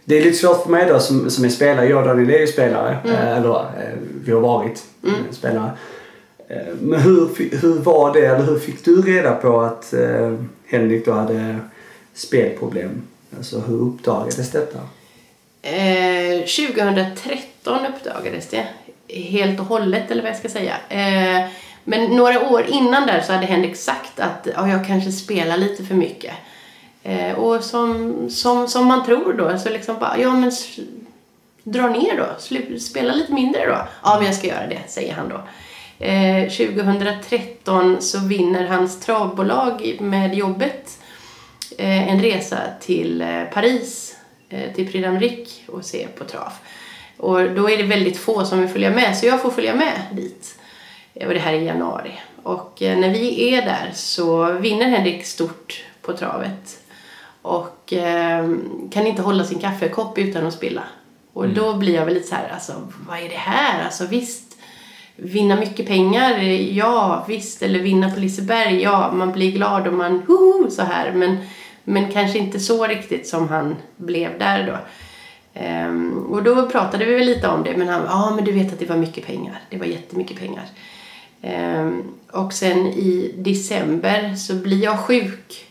[0.08, 1.88] Det är lite svårt för mig då som, som är spelare.
[1.88, 2.98] Jag och Daniel är ju spelare.
[3.04, 3.16] Mm.
[3.16, 5.70] Eh, eller eh, vi har varit eh, spelare.
[6.48, 7.28] Eh, Men hur,
[7.62, 9.94] hur var det, eller hur fick du reda på att
[10.66, 11.56] Henrik då hade
[12.14, 13.02] spelproblem?
[13.36, 14.78] Alltså hur uppdagades detta?
[15.62, 18.66] Eh, 2013 uppdagades det
[19.08, 20.74] helt och hållet, eller vad jag ska säga.
[20.88, 21.48] Eh,
[21.84, 25.84] men några år innan där så hade Henrik sagt att ja, jag kanske spelar lite
[25.84, 26.34] för mycket.
[27.02, 30.52] Eh, och som, som, som man tror då, så liksom bara, ja men
[31.62, 32.26] dra ner då,
[32.78, 33.88] spela lite mindre då.
[34.02, 35.40] Ja, men jag ska göra det, säger han då.
[36.04, 41.05] Eh, 2013 så vinner hans travbolag med jobbet eh,
[41.84, 44.16] en resa till eh, Paris,
[44.48, 46.52] eh, till Prix d'Amérique och se på trav.
[47.16, 50.00] Och då är det väldigt få som vill följa med, så jag får följa med
[50.12, 50.58] dit.
[51.14, 52.12] Eh, Och det här är i januari.
[52.42, 56.78] Och eh, när vi är där så vinner Henrik stort på travet.
[57.42, 58.48] Och eh,
[58.92, 60.82] kan inte hålla sin kaffekopp utan att spilla.
[61.32, 62.72] Och då blir jag väl lite så här, alltså
[63.08, 63.84] vad är det här?
[63.84, 64.56] Alltså visst,
[65.16, 66.38] vinna mycket pengar,
[66.72, 67.62] ja visst.
[67.62, 71.12] Eller vinna på Liseberg, ja man blir glad och man hoho så här.
[71.12, 71.38] Men,
[71.88, 74.78] men kanske inte så riktigt som han blev där då.
[75.60, 78.72] Ehm, och då pratade vi väl lite om det, men han ja men du vet
[78.72, 79.60] att det var mycket pengar.
[79.70, 80.64] Det var jättemycket pengar.
[81.42, 85.66] Ehm, och sen i december så blir jag sjuk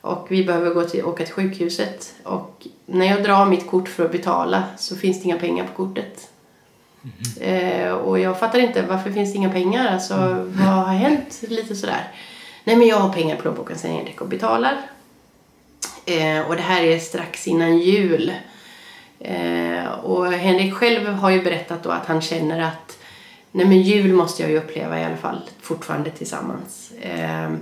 [0.00, 2.14] och vi behöver gå till, åka till sjukhuset.
[2.22, 5.84] Och när jag drar mitt kort för att betala så finns det inga pengar på
[5.84, 6.28] kortet.
[7.40, 9.92] Eh, och jag fattar inte, varför finns det inga pengar?
[9.92, 10.14] Alltså,
[10.48, 11.42] vad har hänt?
[11.48, 12.12] Lite sådär.
[12.64, 14.76] Nej, men jag har pengar i plånboken, säger Henrik och betalar.
[16.06, 18.32] Eh, och det här är strax innan jul.
[19.20, 22.98] Eh, och Henrik själv har ju berättat då att han känner att
[23.52, 26.92] nej men jul måste jag ju uppleva i alla fall, fortfarande tillsammans.
[27.00, 27.52] Eh,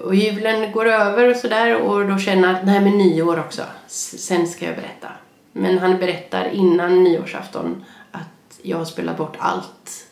[0.00, 3.62] och julen går över och sådär och då känner han att nej men nyår också,
[3.86, 5.08] sen ska jag berätta.
[5.52, 10.06] Men han berättar innan nyårsafton att jag har spelat bort allt.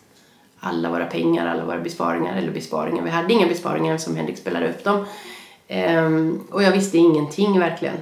[0.61, 4.69] Alla våra pengar, alla våra besparingar, eller besparingar, vi hade inga besparingar som Henrik spelade
[4.69, 5.07] upp dem.
[5.69, 7.97] Ehm, och jag visste ingenting verkligen.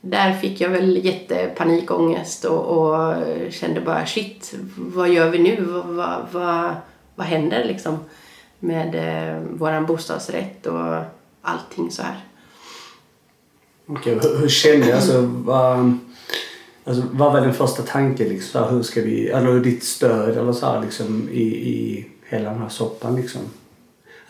[0.00, 3.14] Där fick jag väl jättepanikångest och, och
[3.50, 5.64] kände bara shit, vad gör vi nu?
[5.64, 6.74] Vad, vad, vad,
[7.14, 7.98] vad händer liksom
[8.58, 10.94] med eh, våran bostadsrätt och
[11.42, 12.24] allting så här.
[13.86, 14.92] Okej, hur, hur kände du?
[14.92, 15.98] Alltså, vad,
[16.84, 18.28] alltså, vad var den första tanken?
[18.28, 22.62] Liksom, hur ska vi, eller ditt stöd eller så här, liksom, i, i hela den
[22.62, 23.16] här soppan?
[23.16, 23.40] Liksom?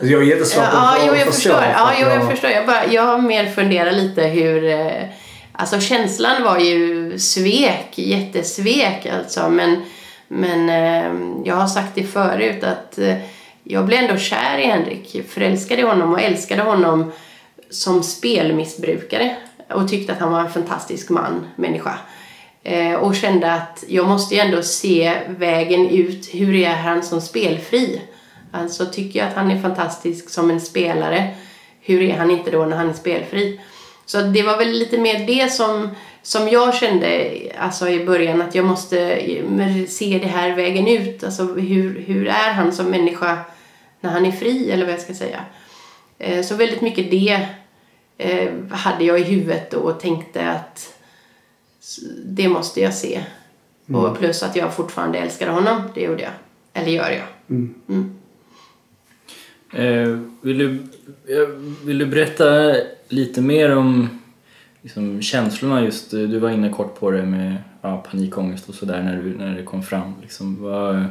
[0.00, 1.60] Alltså, jag är jättesvårt Ja, att jo, jag förstå, förstår.
[1.60, 2.50] för Ja, jo, jag förstår.
[2.50, 4.64] Jag, bara, jag mer funderar lite hur...
[4.64, 5.04] Eh,
[5.52, 9.48] alltså känslan var ju svek, jättesvek alltså.
[9.48, 9.82] Men,
[10.28, 13.16] men eh, jag har sagt det förut att eh,
[13.64, 15.24] jag blev ändå kär i Henrik.
[15.28, 17.12] Förälskade honom och älskade honom
[17.70, 19.36] som spelmissbrukare.
[19.70, 21.98] Och tyckte att han var en fantastisk man, människa.
[23.00, 26.28] Och kände att jag måste ju ändå se vägen ut.
[26.32, 28.00] Hur är han som spelfri?
[28.58, 31.34] Alltså tycker jag att han är fantastisk som en spelare.
[31.80, 33.60] Hur är han inte då när han är spelfri?
[34.06, 35.88] Så det var väl lite mer det som,
[36.22, 38.96] som jag kände alltså i början att jag måste
[39.88, 41.24] se det här vägen ut.
[41.24, 43.38] Alltså hur, hur är han som människa
[44.00, 45.40] när han är fri eller vad jag ska säga.
[46.18, 47.46] Eh, Så väldigt mycket det
[48.18, 50.94] eh, hade jag i huvudet och tänkte att
[52.24, 53.20] det måste jag se.
[53.94, 56.32] Och plus att jag fortfarande älskade honom, det gjorde jag.
[56.72, 57.26] Eller gör jag.
[57.88, 58.04] Eh,
[60.40, 60.70] vill, du,
[61.34, 61.48] eh,
[61.84, 62.74] vill du berätta
[63.08, 64.08] lite mer om
[64.82, 69.02] liksom, känslorna just, eh, du var inne kort på det med ja, panikångest och sådär
[69.02, 70.14] när, du- när det kom fram.
[70.22, 71.04] Liksom, vad,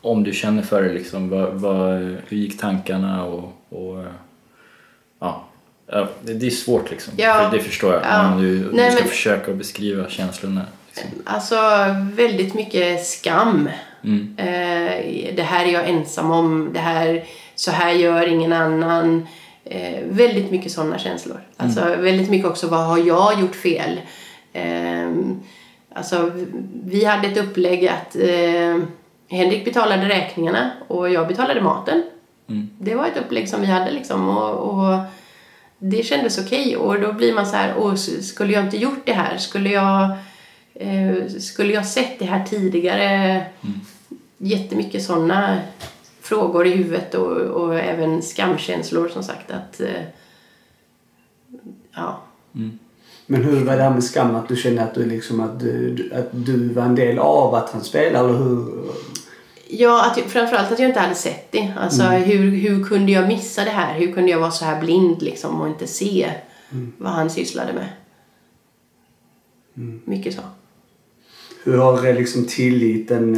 [0.00, 1.94] om du känner för det, liksom, vad, vad,
[2.28, 4.06] hur gick tankarna och, och eh,
[5.20, 5.44] ja.
[5.86, 7.48] Ja, det, det är svårt liksom, Ja.
[7.50, 8.02] det, det förstår jag.
[8.04, 8.30] Ja.
[8.30, 10.62] Men du, Nej, du ska men- försöka beskriva känslorna.
[10.86, 11.10] Liksom.
[11.24, 11.56] Alltså
[12.16, 13.68] väldigt mycket skam.
[14.04, 14.34] Mm.
[14.38, 16.70] Eh, det här är jag ensam om.
[16.72, 17.24] Det här,
[17.54, 19.26] så här gör ingen annan.
[19.64, 21.40] Eh, väldigt mycket sådana känslor.
[21.56, 24.00] Alltså väldigt mycket också vad har jag gjort fel?
[24.52, 25.10] Eh,
[25.94, 26.30] alltså
[26.84, 28.78] vi hade ett upplägg att eh,
[29.28, 32.02] Henrik betalade räkningarna och jag betalade maten.
[32.48, 32.70] Mm.
[32.78, 34.98] Det var ett upplägg som vi hade liksom och, och
[35.78, 39.12] det kändes okej och då blir man så här, Åh, skulle jag inte gjort det
[39.12, 39.36] här?
[39.36, 40.10] Skulle jag,
[40.74, 43.04] eh, skulle jag sett det här tidigare?
[43.04, 43.80] Mm.
[44.38, 45.58] Jättemycket sådana
[46.24, 50.02] frågor i huvudet och, och även skamkänslor som sagt att eh,
[51.94, 52.20] ja.
[53.26, 54.34] Men hur var det här med skam?
[54.34, 57.70] Att du kände att du, liksom, att du, att du var en del av att
[57.70, 58.18] han spelade?
[58.28, 58.84] Eller hur?
[59.68, 61.72] Ja, att framförallt att jag inte hade sett det.
[61.80, 63.98] Alltså hur, hur kunde jag missa det här?
[63.98, 66.30] Hur kunde jag vara så här blind liksom och inte se
[66.98, 67.88] vad han sysslade med?
[70.04, 70.40] Mycket så.
[71.64, 73.34] Hur har eh, liksom tilliten,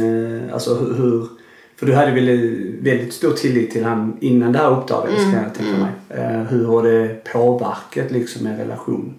[0.47, 1.27] eh, alltså hur- hur...
[1.79, 2.27] För du hade väl
[2.81, 5.91] väldigt stor tillit till han innan det här uppdagades kan jag tänka mig.
[6.09, 9.15] Eh, Hur har det påverkat liksom er relation?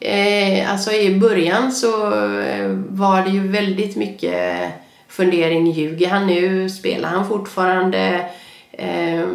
[0.00, 4.70] Eh, alltså i början så eh, var det ju väldigt mycket
[5.08, 5.70] fundering.
[5.70, 6.70] Ljuger han nu?
[6.70, 8.26] Spelar han fortfarande?
[8.72, 9.26] Eh,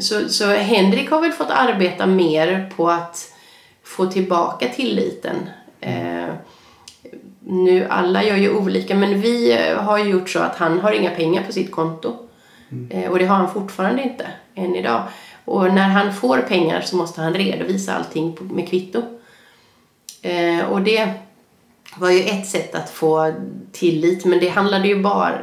[0.00, 3.32] så, så Henrik har väl fått arbeta mer på att
[3.84, 5.36] få tillbaka tilliten.
[5.80, 6.34] Eh,
[7.48, 10.92] nu alla gör ju olika men vi eh, har ju gjort så att han har
[10.92, 12.16] inga pengar på sitt konto.
[12.90, 15.02] Eh, och det har han fortfarande inte än idag.
[15.44, 19.02] Och när han får pengar så måste han redovisa allting med kvitto.
[20.22, 21.08] Eh, och det
[21.96, 23.32] var ju ett sätt att få
[23.72, 25.38] tillit men det handlade ju bara,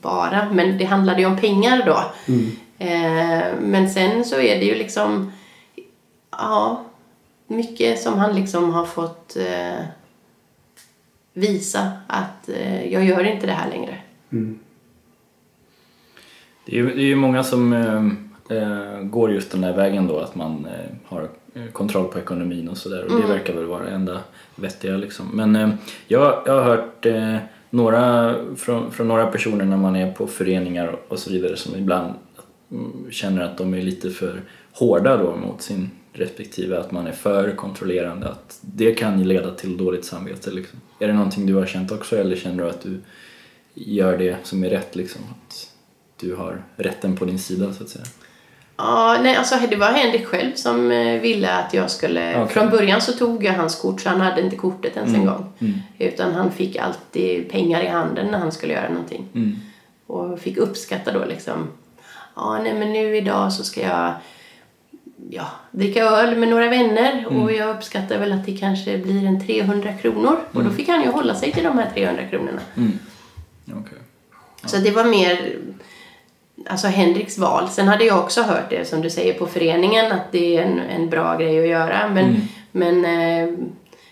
[0.00, 2.04] bara men det handlade ju om pengar då.
[2.78, 5.32] Eh, men sen så är det ju liksom
[6.30, 6.84] ja,
[7.46, 9.36] mycket som han liksom har fått
[11.38, 13.98] visa att eh, jag gör inte det här längre.
[16.64, 20.06] Det är ju det är ju många som eh, eh, går just den där vägen
[20.06, 23.64] då att man eh, har eh, kontroll på ekonomin och sådär och det verkar väl
[23.64, 24.20] vara det enda
[24.54, 25.26] vettiga liksom.
[25.32, 25.68] Men eh,
[26.06, 27.36] jag, jag har hört eh,
[27.70, 32.14] några från, från några personer när man är på föreningar och så vidare som ibland
[32.70, 34.42] mm, känner att de är lite för
[34.78, 39.54] hårda då mot sin respektive, att man är för kontrollerande, att det kan ju leda
[39.54, 40.80] till dåligt samvete liksom.
[40.98, 43.00] Är det någonting du har känt också eller känner du att du
[43.74, 45.20] gör det som är rätt liksom?
[45.30, 45.70] Att
[46.20, 48.04] du har rätten på din sida så att säga?
[48.76, 52.42] Ja, nej, alltså det var Henrik själv som eh, ville att jag skulle...
[52.42, 52.54] Okej.
[52.54, 55.52] Från början så tog jag hans kort så han hade inte kortet ens en gång.
[55.98, 59.28] Utan han fick alltid pengar i handen när han skulle göra någonting.
[60.06, 61.68] Och fick uppskatta då liksom.
[62.36, 64.12] Ja, nej men nu idag så ska jag
[65.30, 69.46] ja, dricka öl med några vänner och jag uppskattar väl att det kanske blir en
[69.46, 70.36] 300 kronor.
[70.52, 72.60] Och då fick han ju hålla sig till de här 300 kronorna.
[73.66, 73.98] Okej.
[74.64, 75.56] Så det var mer
[76.66, 77.68] alltså Henriks val.
[77.68, 80.78] Sen hade jag också hört det som du säger på föreningen att det är en,
[80.78, 82.08] en bra grej att göra.
[82.08, 83.54] Men, men eh,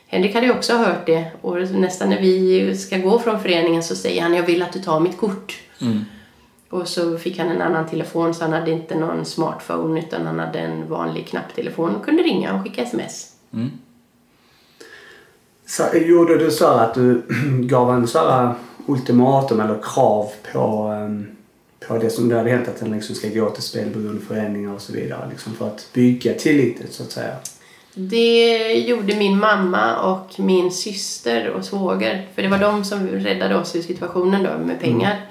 [0.06, 3.96] Henrik hade ju också hört det och nästan när vi ska gå från föreningen så
[3.96, 5.60] säger han jag vill att du tar mitt kort.
[6.70, 10.38] Och så fick han en annan telefon så han hade inte någon smartphone utan han
[10.38, 13.32] hade en vanlig knapptelefon och kunde ringa och skicka sms.
[15.66, 17.22] Så, gjorde du så att du
[17.60, 18.54] gav en så här
[18.86, 21.26] ultimatum eller krav på, ehm,
[21.88, 24.80] på det som du hade hänt att den liksom ska gå till spelberoende föreningar och
[24.80, 27.36] så vidare liksom för att bygga tilliten så att säga?
[27.94, 32.28] Det gjorde min mamma och min syster och svåger.
[32.34, 35.26] För det var de som räddade oss ur situationen då med pengar.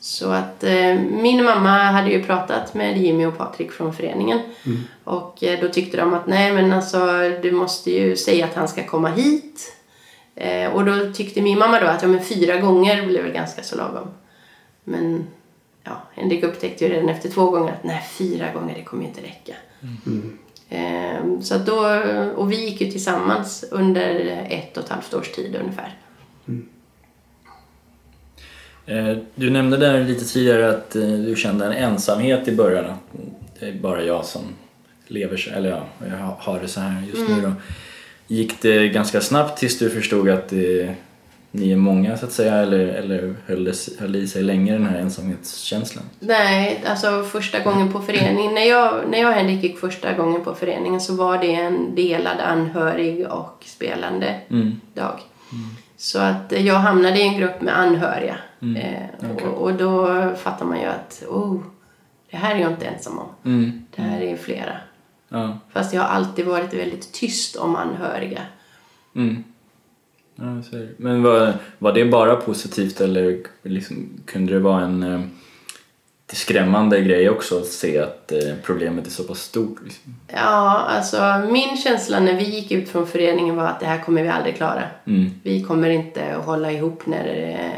[0.00, 4.40] Så att eh, min mamma hade ju pratat med Jimmy och Patrik från föreningen.
[5.04, 6.98] Och eh, då tyckte de att nej men alltså
[7.42, 9.76] du måste ju säga att han ska komma hit.
[10.34, 13.62] Eh, och då tyckte min mamma då att ja men fyra gånger blev väl ganska
[13.62, 14.08] så lagom.
[14.84, 15.26] Men
[15.84, 19.08] ja, Henrik upptäckte ju redan efter två gånger att nej fyra gånger det kommer ju
[19.08, 19.54] inte räcka.
[20.68, 22.02] Eh, så att då,
[22.36, 25.98] och vi gick ju tillsammans under ett och ett halvt års tid ungefär.
[28.90, 32.84] Eh, Du nämnde där lite tidigare att eh, du kände en ensamhet i början.
[33.60, 34.42] Det är bara jag som
[35.06, 37.52] lever eller ja, jag har- det så här just nu då.
[38.26, 40.94] Gick det ganska snabbt tills du förstod att det,
[41.50, 44.86] ni är många så att säga eller, eller höll, det, höll i sig länge den
[44.86, 46.04] här ensamhetskänslan?
[46.20, 48.54] Nej, alltså första gången på föreningen.
[48.54, 51.94] När jag, när jag och Henrik gick första gången på föreningen så var det en
[51.94, 54.40] delad anhörig och spelande
[54.94, 55.20] dag.
[55.96, 58.36] Så att eh, jag hamnade i en grupp med anhöriga.
[58.60, 61.60] Eh, och, och då fattar man ju att oh,
[62.30, 63.28] det här är jag inte ensam om.
[63.44, 63.82] Mm.
[63.96, 64.76] Det här är flera.
[65.28, 65.58] Ja.
[65.72, 68.40] Fast jag har alltid varit väldigt tyst om anhöriga.
[69.14, 69.44] Mm.
[70.34, 70.86] Ja, så.
[70.96, 75.20] Men var, var det bara positivt eller liksom, kunde det vara en eh,
[76.32, 79.78] skrämmande grej också att se att eh, problemet är så pass stort?
[79.84, 80.14] Liksom?
[80.26, 84.22] Ja, alltså min känsla när vi gick ut från föreningen var att det här kommer
[84.22, 84.82] vi aldrig klara.
[85.04, 85.30] Mm.
[85.42, 87.74] Vi kommer inte att hålla ihop när det,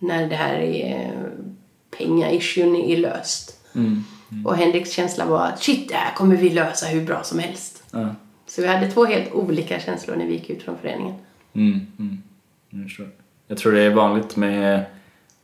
[0.00, 1.30] när det här är
[1.98, 3.60] pengaissuen är löst.
[3.74, 4.04] Mm.
[4.44, 7.84] Och Henriks känsla var att shit, det här kommer vi lösa hur bra som helst.
[7.90, 8.14] Ja.
[8.46, 11.14] Så vi hade två helt olika känslor när vi gick ut från föreningen.
[11.52, 12.22] Mm, mm.
[13.46, 14.84] Jag, tror det är vanligt med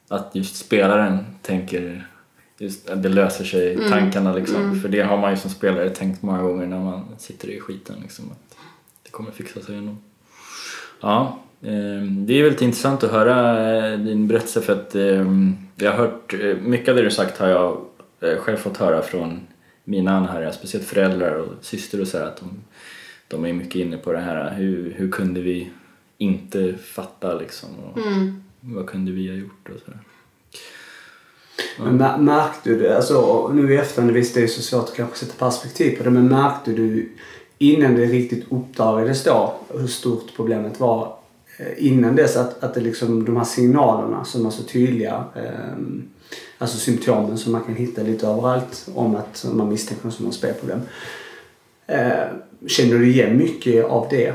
[0.09, 2.07] att just spelaren tänker
[2.59, 4.81] just att det löser sig tankarna liksom.
[4.81, 7.97] För det har man ju som spelare tänkt många gånger när man sitter i skiten
[8.03, 8.25] liksom.
[8.31, 8.57] Att
[9.03, 9.97] det kommer fixa sig ändå.
[11.01, 11.39] Ja,
[12.27, 15.27] det är väldigt intressant att höra eh, din berättelse för att eh,
[15.77, 17.81] jag har hört eh, mycket av det du sagt har jag
[18.21, 19.41] eh, själv fått höra från
[19.85, 22.51] mina anhöriga, speciellt föräldrar och syster och så här, att de,
[23.29, 25.71] de är mycket inne på det här hur, hur kunde vi
[26.19, 27.69] inte fattar liksom.
[27.85, 28.43] Och Mm.
[28.61, 30.01] Vad kunde vi ha gjort och sådär.
[31.79, 34.97] Men mär- märkte du det, alltså nu i efterhand, visst det är så svårt att
[34.97, 37.13] kanske sätta perspektiv på det, men märkte du
[37.59, 41.16] innan det riktigt uppdagades då hur stort problemet var
[41.57, 45.77] Eh, innan dess att, att det liksom de här signalerna som var så tydliga, eh,
[46.59, 50.81] alltså symptomen som man kan hitta lite överallt om att man misstänker som har spelproblem.
[51.87, 52.27] Eh,
[52.67, 54.35] känner du igen mycket av det?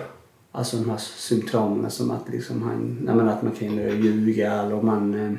[0.52, 4.82] Alltså de här symptomen som att liksom han, jag menar att man kan ljuga eller
[4.82, 5.32] man eh,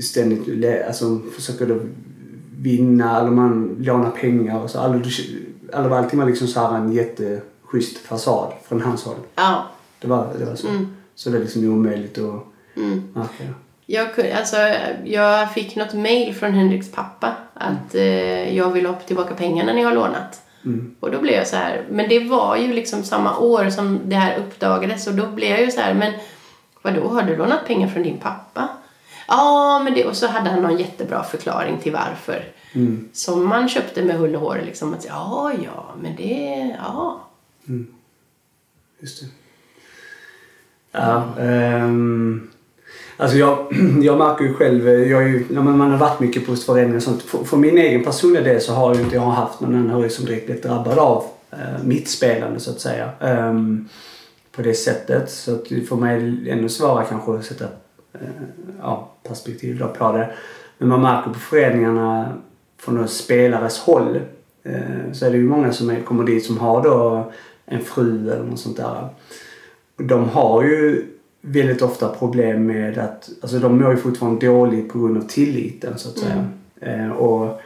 [0.00, 1.80] ständigt alltså, försöker då
[2.58, 4.78] vinna eller man lånar pengar och så.
[4.78, 5.12] Alltså,
[5.72, 9.16] alla var alltid var liksom så här en jätteschysst fasad från hans håll.
[9.34, 9.66] Ja.
[10.02, 10.68] Det var, det var så.
[10.68, 10.96] Mm.
[11.14, 12.42] Så det är liksom omöjligt att
[12.76, 13.08] Mm.
[13.14, 13.44] märka.
[13.86, 14.56] Jag, kunde- alltså,
[15.04, 19.82] jag fick något mail från Henriks pappa att eh, jag vill ha tillbaka pengarna ni
[19.82, 20.42] har lånat.
[20.64, 20.94] Mm.
[21.00, 24.16] Och då blev jag så här, men det var ju liksom samma år som det
[24.16, 26.12] här uppdagades och då blev jag ju så här, men
[26.82, 28.68] vadå, har du lånat pengar från din pappa?
[29.28, 32.44] Ja, men det, och så hade han någon jättebra förklaring till varför.
[32.74, 33.08] Mm.
[33.12, 34.94] Som man köpte med hull och hår liksom.
[34.94, 37.20] Att, ja, ja, men det, ja.
[39.00, 39.26] Just det.
[40.92, 42.50] Ja, um,
[43.16, 43.66] alltså jag,
[44.02, 47.02] jag märker ju själv, jag är ju, när man har varit mycket på föreningar och
[47.02, 47.22] sånt.
[47.22, 50.24] För, för min egen personliga del så har ju inte jag haft någon anhörig som
[50.24, 53.10] direkt blivit drabbad av uh, mitt spelande så att säga.
[53.20, 53.88] Um,
[54.56, 55.30] på det sättet.
[55.30, 58.28] Så att för mig är det ännu svårare kanske att sätta uh,
[58.80, 60.30] ja, perspektiv då på det.
[60.78, 62.32] Men man märker på föreningarna
[62.82, 64.20] från några spelares håll
[64.62, 67.32] eh, så är det ju många som är, kommer dit som har då
[67.66, 69.08] en fru eller något sånt där.
[69.96, 71.06] De har ju
[71.40, 75.98] väldigt ofta problem med att, alltså de mår ju fortfarande dåligt på grund av tilliten
[75.98, 76.48] så att säga.
[76.80, 77.60] Eh, och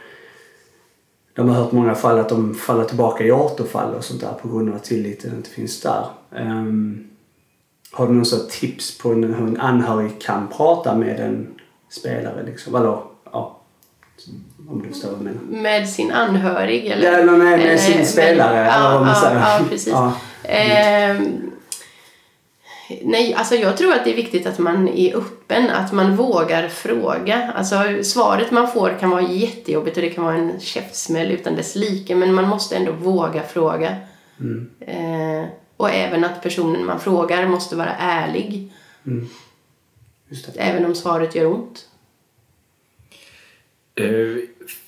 [1.33, 4.47] de har hört många fall att de faller tillbaka i återfall och sånt där på
[4.47, 6.05] grund av att tilliten inte finns där.
[6.35, 7.07] Ehm,
[7.91, 11.47] har du någon sån tips på hur en anhörig kan prata med en
[11.89, 12.75] spelare liksom?
[12.75, 12.97] Eller
[13.31, 13.59] ja,
[14.69, 15.61] om du förstår vad jag menar.
[15.61, 17.11] Med sin anhörig eller?
[17.11, 18.53] Ja, eller med, med sin spelare.
[18.53, 19.39] men- eller vad man ja, säger.
[19.39, 19.93] ja, ja, precis.
[19.93, 20.13] Ja.
[20.43, 21.51] Ehm,
[23.03, 26.67] nej, alltså jag tror att det är viktigt att man är öppen, att man vågar
[26.67, 27.51] fråga.
[27.55, 31.75] Alltså svaret man får kan vara jättejobbigt och det kan vara en käftsmäll utan dess
[31.75, 33.95] like, men man måste ändå våga fråga.
[34.39, 34.69] Mm.
[34.79, 38.71] Eh, och även att personen man frågar måste vara ärlig,
[40.29, 40.59] Just det.
[40.59, 41.85] även om svaret gör ont.
[43.95, 44.37] Eh,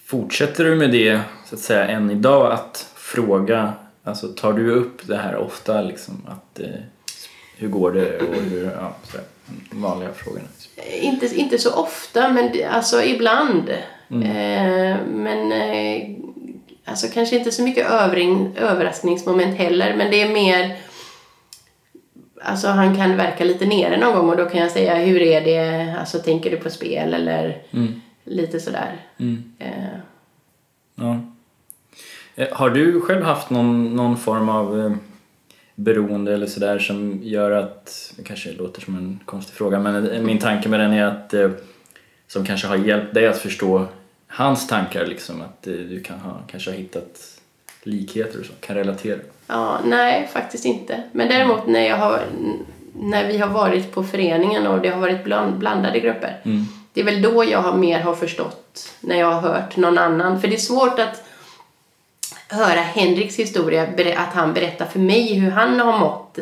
[0.05, 5.07] Fortsätter du med det så att säga än idag att fråga, alltså tar du upp
[5.07, 6.69] det här ofta liksom att eh,
[7.59, 9.17] hur går det och hur, ja, så
[9.71, 10.45] de vanliga frågorna.
[11.01, 13.69] Inte, inte så ofta, men alltså ibland.
[14.09, 16.09] Eh, men eh,
[16.85, 20.77] alltså kanske inte så mycket övring, överraskningsmoment heller, men det är mer...
[22.41, 25.41] Alltså han kan verka lite nere någon gång och då kan jag säga hur är
[25.41, 28.01] det, alltså tänker du på spel eller Mm.
[28.23, 28.95] lite sådär.
[29.19, 29.43] Mm.
[29.59, 29.67] Eh,
[30.95, 31.19] Ja.
[32.35, 34.91] Eh, Har du själv haft någon, någon form av eh,
[35.79, 40.39] beroende eller sådär som gör att, det kanske låter som en konstig fråga, men min
[40.39, 41.49] tanke med den är att eh,
[42.27, 43.85] som kanske har hjälpt dig att förstå
[44.27, 47.39] hans tankar liksom, att eh, du kan ha, kanske har hittat
[47.83, 49.19] likheter och så, kan relatera.
[49.47, 51.03] Ja, nej, faktiskt inte.
[51.11, 52.19] Men däremot när, jag har,
[52.93, 56.41] när vi har varit på föreningen och det har varit bland, blandade grupper.
[56.43, 56.65] Mm.
[56.93, 60.41] Det är väl då jag har mer har förstått när jag har hört någon annan.
[60.41, 61.28] För det är svårt att
[62.49, 63.83] höra Henriks historia,
[64.17, 66.39] att han berättar för mig hur han har mått.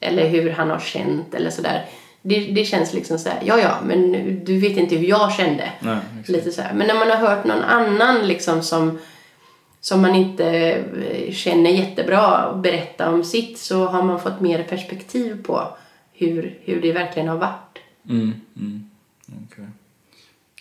[0.00, 1.84] Eller hur han har känt eller sådär.
[2.22, 4.12] Det, det känns liksom så här, ja ja, men
[4.44, 5.72] du vet inte hur jag kände.
[5.80, 5.98] Nej.
[6.26, 6.74] Lite så här.
[6.74, 8.98] Men när man har hört någon annan liksom som,
[9.80, 10.46] som man inte
[11.10, 15.68] eh, känner jättebra berätta om sitt så har man fått mer perspektiv på
[16.12, 17.78] hur, hur det verkligen har varit.
[18.08, 18.90] Mm, mm.
[19.46, 19.64] okej.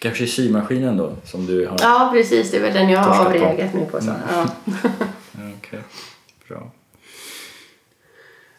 [0.05, 1.77] Kanske symaskinen då, som du har?
[1.81, 2.51] Ja, precis.
[2.51, 4.01] Det är väl den jag har avreagat mig på.
[4.01, 4.07] Så.
[4.31, 4.45] Ja.
[5.37, 5.79] Ja, Okej,
[6.47, 6.71] bra.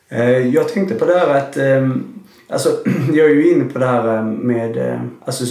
[0.08, 2.04] Eh, Jag tänkte på det här att, ehm,
[2.48, 2.68] alltså
[3.12, 5.44] jag är ju inne på det här eh, med, eh, alltså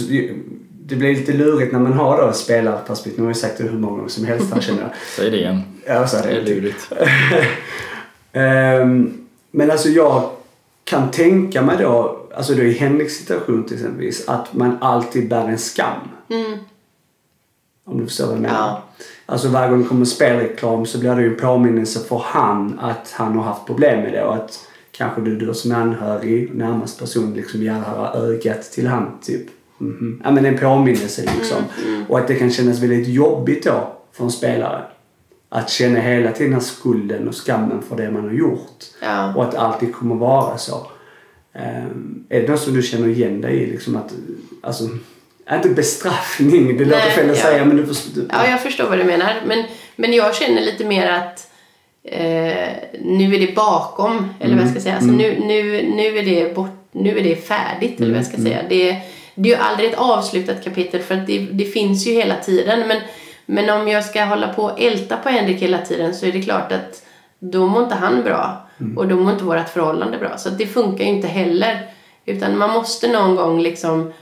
[0.84, 3.18] det blir lite lurigt när man har då spelarperspektiv.
[3.20, 4.90] Nu har jag sagt det hur många gånger som helst här känner jag.
[5.16, 5.62] Säg det igen.
[5.86, 6.54] Ja, så är Det är det.
[6.54, 6.92] lurigt.
[8.32, 10.30] Ehm, Men alltså jag
[10.84, 15.48] kan tänka mig då, alltså då i Henriks situation till exempelvis, att man alltid bär
[15.48, 16.00] en skam.
[16.30, 16.58] Mm.
[17.86, 18.58] Om du förstår vad jag menar.
[18.58, 18.82] Ja.
[19.26, 23.10] Alltså varje gång det kommer spelreklam så blir det ju en påminnelse för han att
[23.16, 27.34] han har haft problem med det och att kanske du då som anhörig, närmast person,
[27.34, 29.46] liksom gärna har ögat till han typ.
[29.78, 30.22] Mhm.
[30.24, 31.62] Ja men en påminnelse liksom.
[32.08, 34.82] Och att det kan kännas väldigt jobbigt då för en spelare.
[35.48, 38.84] att känna hela tiden skulden och skammen för det man har gjort.
[39.02, 39.34] Ja.
[39.34, 40.86] Och att det alltid kommer vara så.
[41.58, 43.66] Ehm, är det något som du känner igen dig i?
[43.66, 44.12] Liksom att,
[44.60, 44.84] alltså,
[45.52, 47.42] inte bestraffning, det låter fel att ja.
[47.42, 48.20] säga men du förstår.
[48.20, 49.34] Du, Ja, jag förstår vad du menar.
[49.46, 49.64] Men,
[49.96, 51.50] men jag känner lite mer att
[52.04, 52.68] eh,
[53.00, 54.94] nu är det bakom, eller vad jag ska säga.
[54.94, 58.36] Alltså, nu, nu, nu, är det bort, nu är det färdigt, eller vad jag ska
[58.36, 58.58] säga.
[58.68, 59.00] Det,
[59.34, 62.88] det är ju aldrig ett avslutat kapitel för att det, det finns ju hela tiden.
[62.88, 63.00] Men,
[63.46, 66.42] men om jag ska hålla på och älta på Henrik hela tiden så är det
[66.42, 67.02] klart att
[67.38, 68.65] då mår inte han bra.
[68.96, 70.38] Och då mår inte vårt förhållande bra.
[70.38, 71.90] Så det funkar ju inte heller.
[72.24, 74.12] Utan man måste någon gång liksom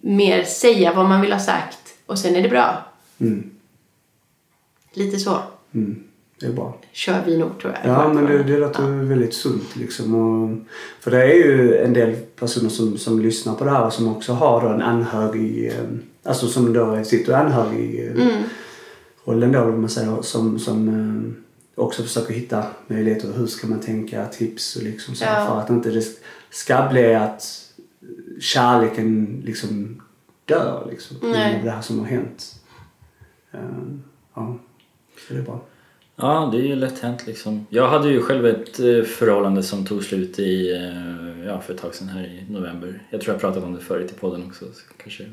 [0.00, 2.84] mer säga vad man vill ha sagt och sen är det bra.
[3.18, 3.50] Mm,
[4.92, 5.38] Lite så
[5.74, 6.02] mm,
[6.40, 6.76] det är bra.
[6.92, 7.92] kör vi nog tror jag.
[7.92, 10.14] Ja, men det, det låter väldigt sunt liksom.
[10.14, 10.58] Och,
[11.00, 14.08] för det är ju en del personer som, som lyssnar på det här och som
[14.16, 15.74] också har då en anhörig, eh,
[16.22, 18.42] alltså som då sitter anhörig eh, Mm.
[19.24, 21.44] rollen då, man säger, som, som eh,
[21.78, 23.32] också försöker hitta möjligheter.
[23.32, 25.24] Hur ska man tänka, tips och liksom så.
[25.24, 25.46] Ja.
[25.46, 26.04] För att inte det
[26.50, 27.64] ska bli att
[28.40, 30.02] kärleken liksom
[30.44, 31.16] dör liksom.
[31.22, 31.58] Nej.
[31.58, 32.54] Av det här som har hänt.
[33.52, 33.60] Eh,
[34.34, 34.58] ja,
[35.28, 35.60] så det är bra.
[36.16, 37.66] Ja, det är ju lätt hänt liksom.
[37.70, 41.80] Jag hade ju själv ett eh, förhållande som tog slut i, eh, ja, för ett
[41.80, 43.02] tag sedan här i november.
[43.10, 45.24] Jag tror jag pratat om det förut i podden också, så kanske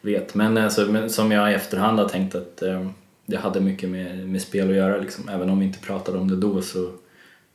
[0.00, 0.34] vet.
[0.34, 2.88] Men, alltså, men som jag i efterhand har tänkt att eh,
[3.26, 5.28] det hade mycket med, med spel att göra liksom.
[5.28, 6.92] Även om vi inte pratade om det då så,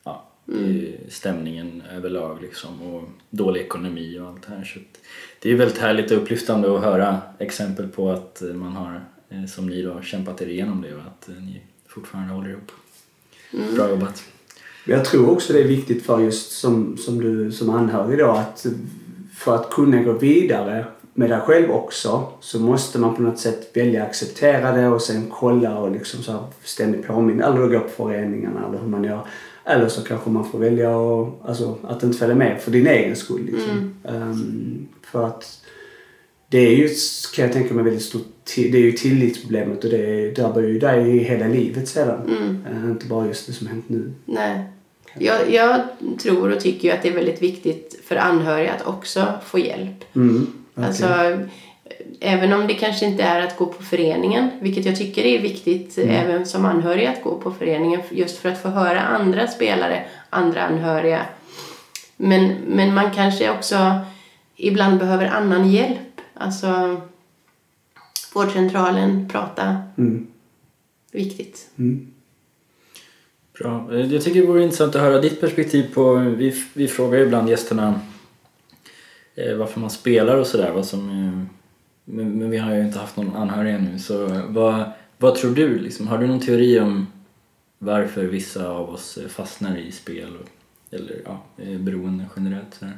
[0.03, 4.63] ja, ju stämningen överlag liksom och dålig ekonomi och allt det här.
[4.63, 4.80] Så
[5.39, 9.45] det är väldigt härligt och upplyftande att höra exempel på att eh, man har, eh,
[9.45, 12.72] som ni då, kämpat er igenom det och att eh, ni fortfarande håller ihop.
[13.76, 14.24] Bra jobbat.
[14.86, 18.32] Men Jag tror också det är viktigt för just som, som du som anhörig då
[18.32, 18.65] att
[19.34, 23.72] för att kunna gå vidare med dig själv också så måste man på något sätt
[23.74, 27.80] välja att acceptera det och sen kolla och liksom så här ständigt påminna eller gå
[27.80, 29.28] på föreningarna eller hur man gör.
[29.66, 33.16] Eller så kanske man får välja att, alltså, att inte följa med för din egen
[33.16, 33.45] skull.
[33.45, 33.93] Liksom.
[34.03, 35.66] Ehm, för att
[36.49, 36.89] det är ju,
[37.36, 41.18] kan jag tänka mig, väldigt stort det är ju tillitsproblemet och det drabbar ju dig
[41.18, 42.64] i hela livet sedan.
[42.72, 44.14] Eh, inte bara just det som hänt nu.
[44.26, 44.64] Nej.
[45.20, 45.82] Jag, jag
[46.20, 50.03] tror och tycker ju att det är väldigt viktigt för anhöriga att också få hjälp.
[50.16, 50.88] Mm, okej.
[50.88, 51.07] Alltså,
[52.19, 55.97] även om det kanske inte är att gå på föreningen, vilket jag tycker är viktigt
[55.97, 60.61] även som anhörig att gå på föreningen just för att få höra andra spelare, andra
[60.61, 61.26] anhöriga.
[62.17, 63.99] Men, men man kanske också
[64.55, 66.22] ibland behöver annan hjälp.
[66.34, 67.01] Alltså
[68.34, 69.84] vårdcentralen, prata.
[69.97, 70.28] Mm.
[71.11, 71.69] Viktigt.
[71.78, 72.07] Mm.
[73.59, 73.88] Bra.
[73.91, 77.26] Eh, Jag tycker det vore intressant att höra ditt perspektiv på, vi, vi frågar ju
[77.26, 77.99] ibland gästerna
[79.57, 80.71] varför man spelar och sådär.
[80.71, 81.43] Vad som, eh,
[82.05, 83.99] men, men vi har ju inte haft någon anhörig ännu.
[83.99, 85.79] Så eh, vad, vad tror du?
[85.79, 87.07] Liksom, har du någon teori om
[87.77, 90.37] varför vissa av oss eh, fastnar i spel?
[90.37, 90.47] Och,
[90.95, 92.73] eller ja, eh, beroende generellt?
[92.73, 92.97] Sådär?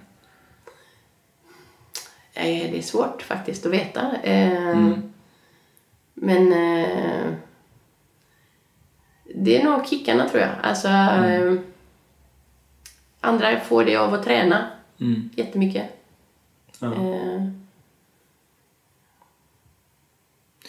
[2.33, 4.11] Eh, Det är svårt faktiskt att veta.
[4.23, 5.09] Eh, Mm.
[6.13, 7.33] Men eh,
[9.35, 10.49] det är nog kickarna tror jag.
[10.63, 11.53] Alltså, eh,
[13.19, 14.67] andra får det av att träna
[14.99, 15.29] Mm.
[15.35, 16.02] jättemycket.
[16.84, 16.93] Ja.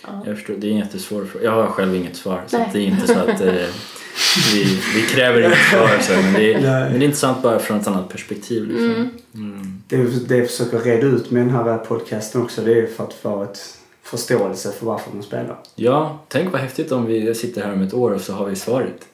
[0.09, 1.45] Eh, Jag förstår, det är en jättesvår fråga.
[1.45, 2.71] Jag har själv inget svar så Nej.
[2.73, 3.53] det är inte så att eh,
[4.53, 5.99] vi, vi kräver inget svar.
[6.01, 8.67] Så, men, det är, men det är intressant bara från ett annat perspektiv.
[8.69, 8.91] Liksom.
[8.95, 9.11] Mm.
[9.35, 9.83] Mm.
[9.89, 13.12] Det, det jag försöker reda ut med den här podcasten också det är för att
[13.15, 13.59] få ett
[14.03, 15.59] förståelse för varför man spelar.
[15.75, 18.57] Ja, tänk vad häftigt om vi sitter här om ett år och så har vi
[18.57, 19.07] svaret.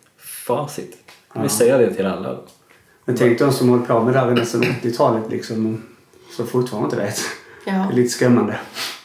[0.47, 0.97] Facit.
[1.35, 1.49] Vi Ja.
[1.49, 2.39] säga det till alla?
[3.05, 5.83] Men tänk de som hållit på med det här ända sedan 80-talet liksom,
[6.37, 7.21] som fortfarande inte vet.
[7.65, 7.91] Det är ja.
[7.95, 8.59] lite skrämmande.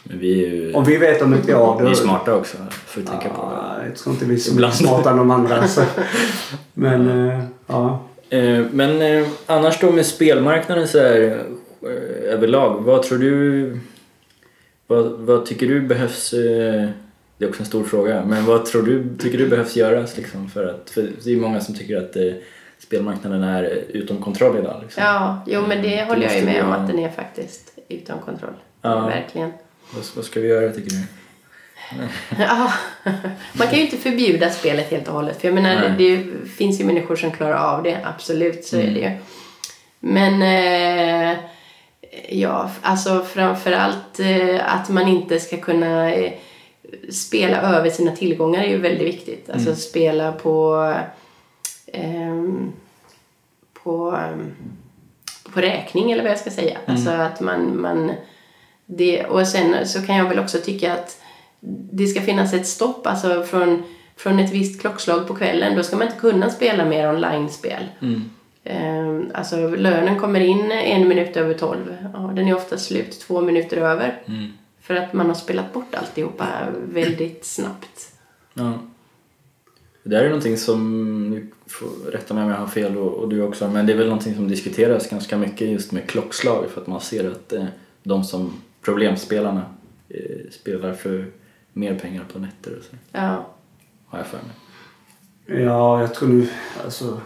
[0.03, 1.89] Men vi är ju Om vi vet om ett år vi då...
[1.89, 4.73] är smarta också, för att tänka på Ja, jag tror inte vi är så mycket
[4.75, 5.67] smartare än de andra.
[5.67, 5.81] Så.
[6.73, 8.03] Men eh, ja.
[8.29, 11.43] Eh, Men eh, annars då med spelmarknaden så här
[12.23, 13.79] överlag, vad tror du...
[14.87, 16.33] Vad, vad tycker du behövs...
[16.33, 16.89] eh,
[17.37, 20.49] Det är också en stor fråga, men vad tror du, tycker du behövs göras liksom
[20.49, 20.89] för att...
[20.89, 22.15] För det är många som tycker att
[22.79, 24.81] spelmarknaden är utom kontroll idag.
[24.83, 25.03] Liksom.
[25.03, 28.19] ja, jo men det Det håller jag ju med om att den är faktiskt utom
[28.19, 28.53] kontroll.
[28.81, 29.05] Ja.
[29.05, 29.53] Verkligen.
[29.93, 31.01] Vad, vad ska vi göra tycker du?
[32.39, 32.73] Ja,
[33.53, 35.41] man kan ju inte förbjuda spelet helt och hållet.
[35.41, 37.99] För jag menar, det, det finns ju människor som klarar av det.
[38.03, 39.11] Absolut, så är det ju.
[39.99, 41.37] Men eh,
[42.29, 46.33] ja, alltså framförallt eh, att man inte ska kunna eh,
[47.11, 49.49] spela över sina tillgångar är ju väldigt viktigt.
[49.49, 50.93] Alltså spela på
[53.83, 54.51] på, ehm,
[55.53, 56.77] på räkning eller vad jag ska säga.
[56.85, 58.11] Alltså att man, man
[58.85, 61.21] det, och sen så kan jag väl också tycka att
[61.91, 63.83] det ska finnas ett stopp alltså från,
[64.15, 67.83] från ett visst klockslag på kvällen, då ska man inte kunna spela mer online-spel.
[68.01, 68.29] Mm.
[68.63, 71.97] Ehm, Alltså lönen kommer in en minut över tolv.
[72.13, 74.21] Ja, den är ofta slut två minuter över.
[74.27, 74.53] Mm.
[74.81, 76.47] För att man har spelat bort alltihopa
[76.89, 78.11] väldigt snabbt.
[78.53, 78.73] Ja.
[80.05, 83.29] Det där är någonting som, du får rätta mig om jag har fel och, och
[83.29, 86.81] du också, men det är väl någonting som diskuteras ganska mycket just med klockslag för
[86.81, 87.65] att man ser att eh,
[88.03, 89.61] de som problemspelarna
[90.09, 90.19] eh,
[90.51, 91.25] spelar för
[91.73, 93.45] mer pengar på nätter och så, Ja.
[94.05, 95.63] har jag för mig.
[95.65, 96.47] Ja, jag tror nu...
[96.83, 97.21] Alltså,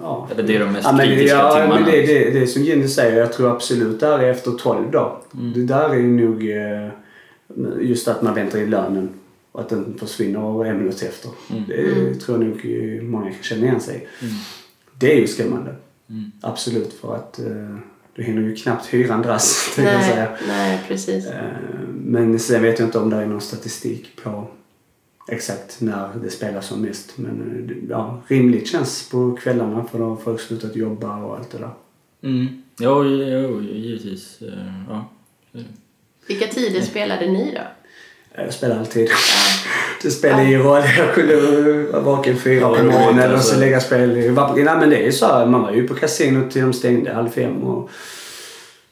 [0.00, 0.28] ja.
[0.32, 1.74] Eller det är de mest Ja, men, kritiska ja, timmarna.
[1.80, 3.18] men det, det, det är som Jenny säger.
[3.20, 5.22] Jag tror absolut det här är efter 12 då.
[5.34, 5.52] Mm.
[5.52, 6.88] Det där är nog eh,
[7.80, 9.08] just att man väntar in lönen
[9.52, 11.30] och att den försvinner en minut efter.
[11.50, 11.64] Mm.
[11.68, 14.08] Det tror jag nog eh, många kan känna igen sig.
[14.22, 14.34] Mm.
[14.98, 15.74] Det är ju skrämmande.
[16.10, 16.32] Mm.
[16.40, 17.76] Absolut, för att eh,
[18.14, 20.36] du hinner ju knappt hyran dras, tänkte jag säga.
[20.48, 21.26] nej, precis.
[21.26, 21.50] Eh,
[22.04, 24.48] Men sen vet jag inte om det är någon statistik på
[25.28, 27.18] exakt när det spelas som mest.
[27.18, 31.50] Men eh, ja, rimligt känns på kvällarna för då har folk slutat jobba och allt
[31.50, 31.70] det där.
[32.22, 32.62] Mm.
[32.78, 34.38] Jo, jo, givetvis.
[34.88, 35.08] Ja.
[36.26, 37.60] Vilka tider spelade ni då?
[38.36, 39.08] Jag spelar alltid.
[40.02, 40.82] Det spelar ingen roll.
[40.98, 41.36] Jag kunde
[41.92, 44.16] vara vaken fyra på morgonen och alltså- så lägga spel.
[44.16, 45.26] i- Nej men det är ju så.
[45.26, 47.90] här, Man var ju på kasinot till de stängde halv fem och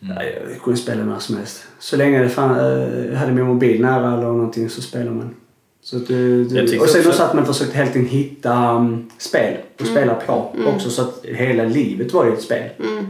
[0.03, 0.16] Mm.
[0.16, 0.22] ja,
[0.53, 1.64] jag kunde spela när som helst.
[1.78, 5.34] Så länge det fan, eh, hade min mobil nära eller någonting så spelar man.
[5.82, 9.57] Så att, Jag tycker och sen också- att man försökte hela tiden hitta um, spel
[9.80, 12.68] att spela på också så att hela livet var ju ett spel.
[12.78, 13.07] Mm.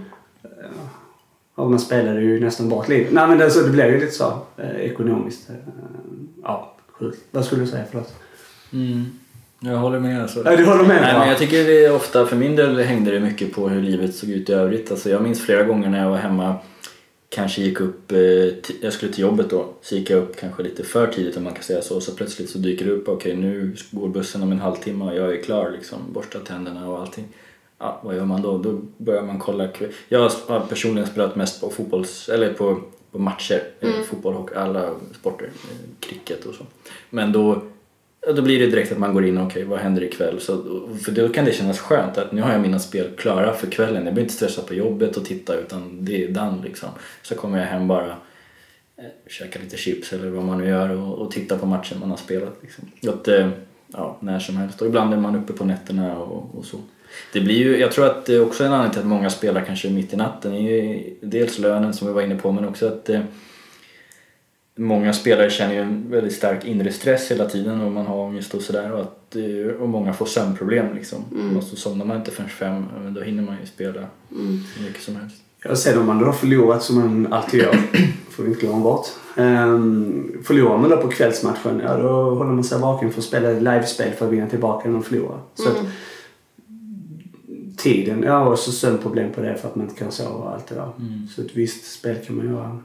[1.55, 3.07] Och man spelade ju nästan bara ett liv.
[3.11, 5.51] Nej men det, så det blev ju lite så eh, ekonomiskt.
[6.43, 7.19] Ja, sjukt.
[7.31, 7.85] Vad skulle du säga?
[7.91, 8.15] Förlåt.
[8.73, 9.05] Mm.
[9.61, 10.23] Jag håller med.
[10.23, 10.43] Alltså.
[10.45, 11.03] Ja, du håller med?
[11.03, 11.19] Nej, va?
[11.19, 14.15] men jag tycker det är ofta, för min del hängde det mycket på hur livet
[14.15, 14.91] såg ut i övrigt.
[14.91, 16.57] Alltså jag minns flera gånger när jag var hemma,
[17.29, 18.19] kanske gick upp, eh,
[18.81, 21.55] jag skulle till jobbet då, så gick jag upp kanske lite för tidigt om man
[21.55, 21.97] kan säga så.
[21.97, 25.17] Och så plötsligt så dyker det upp, okej nu går bussen om en halvtimme och
[25.17, 27.25] jag är klar liksom, borstat tänderna och allting.
[27.81, 28.59] Ja, vad gör man då?
[28.59, 29.69] Då börjar man kolla.
[30.09, 34.91] Jag har personligen spelat mest på fotbolls, eller på, på matcher, eh, fotboll och alla
[35.21, 36.65] sporter, eh, cricket och så.
[37.11, 37.63] Men då
[38.35, 40.41] då blir det direkt att man går in och okej, vad händer ikväll?
[40.41, 40.63] Så,
[41.05, 43.95] för då kan det kännas skönt att nu har jag mina spel klara för kvällen.
[43.95, 46.89] Jag behöver inte stressa på jobbet och titta utan det är done liksom.
[47.23, 48.07] Så kommer jag hem bara,
[48.97, 52.11] eh, käka lite chips eller vad man nu gör och, och titta på matchen man
[52.11, 52.57] har spelat.
[52.63, 52.85] Liksom.
[53.09, 53.29] Att,
[53.87, 54.83] ja, när som helst.
[54.83, 56.79] Och ibland är man uppe på nätterna och, och så.
[57.33, 59.61] Det blir ju, jag tror att det är också en anledning till att många spelar
[59.61, 62.87] kanske mitt i natten är ju dels lönen som vi var inne på men också
[62.87, 63.21] att eh,
[64.77, 68.55] många spelare känner ju en väldigt stark inre stress hela tiden och man har ångest
[68.55, 71.25] och sådär och, att, eh, och många får sömnproblem liksom.
[71.57, 74.07] Och så somnar man inte förrän fem, men då hinner man ju spela
[74.77, 75.37] hur mycket som helst.
[75.65, 77.75] Ja, sen om man då har förlorat som man alltid gör,
[78.31, 79.07] får vi inte glömma bort.
[79.37, 83.51] Um, förlorar man då på kvällsmatchen, ja då håller man sig vaken för att spela
[83.51, 85.39] ett livespel för att vinna tillbaka när man förlorar.
[85.55, 85.77] Så att,
[87.83, 90.67] tiden, ja och så sömnproblem på det för att man inte kan sova och allt
[90.67, 90.89] det där.
[91.37, 92.79] Så ett visst spel kan man göra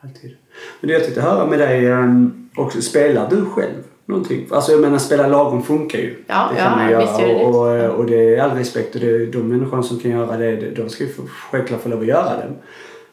[0.00, 0.36] alltid.
[0.80, 4.46] Men det jag tänkte höra med dig um, också, spelar du själv någonting?
[4.50, 6.16] Alltså jag menar spela lagom funkar ju.
[6.26, 7.00] Ja, det kan ja, man göra.
[7.00, 9.82] visst gör det och, och, och det är all respekt och det är de människorna
[9.82, 11.10] som kan göra det, de ska ju
[11.50, 12.52] självklart få lov att göra det.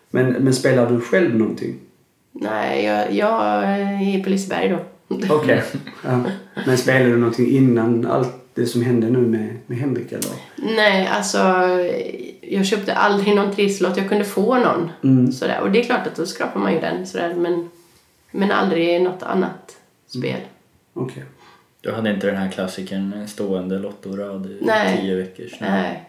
[0.10, 1.76] Men, men spelar du själv någonting?
[2.32, 4.80] Nej, jag, jag är på Liseberg då.
[5.30, 5.64] Okej.
[6.04, 6.24] Ja.
[6.66, 10.32] Men spelar du någonting innan allt det som hände nu med, med Henrik eller?
[10.76, 11.38] Nej, alltså
[12.42, 13.98] jag köpte aldrig någon trisslott.
[13.98, 14.90] Jag kunde få någon.
[15.04, 15.32] Mm.
[15.32, 15.60] Sådär.
[15.62, 17.08] Och det är klart att då skrapar man ju den.
[17.08, 17.34] Sådär.
[17.34, 17.70] Men,
[18.32, 19.78] men aldrig något annat
[20.08, 20.40] spel.
[20.94, 21.24] Okej.
[21.82, 24.98] Du hade inte den här klassikern, en stående lottorad i Nej.
[25.02, 25.72] tio veckor sedan?
[25.72, 26.04] Nej.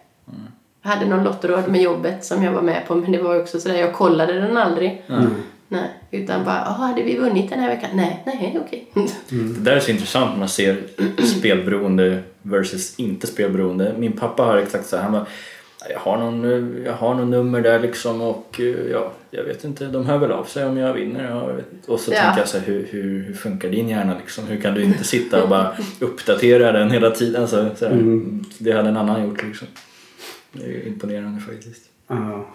[0.82, 2.94] Jag hade någon lottoråd med jobbet som jag var med på.
[2.94, 5.02] Men det var också sådär, jag kollade den aldrig.
[5.08, 5.30] Mm.
[5.68, 7.90] Nej, utan bara, "Jaha, hade vi vunnit den här veckan?
[7.94, 8.86] Nej, nej, okej.
[9.30, 10.82] Det där är så intressant när man ser
[11.38, 13.94] spelberoende versus inte spelberoende.
[13.98, 15.26] Min pappa har exakt så här, han bara
[15.90, 19.84] jag har, någon, jag har någon nummer där liksom och eh, ja, jag vet inte,
[19.86, 21.24] de hör väl av sig om jag vinner.
[21.30, 21.60] Jag.
[21.86, 22.20] Och så Ja.
[22.22, 24.46] tänker jag så här, hur, hur, hur funkar din hjärna liksom?
[24.46, 27.48] Hur kan du inte sitta och bara uppdatera den hela tiden?
[27.48, 28.44] Så här, Mm.
[28.58, 29.68] Det hade en annan gjort liksom.
[30.52, 31.82] Det är ju imponerande faktiskt.
[32.08, 32.48] Ja.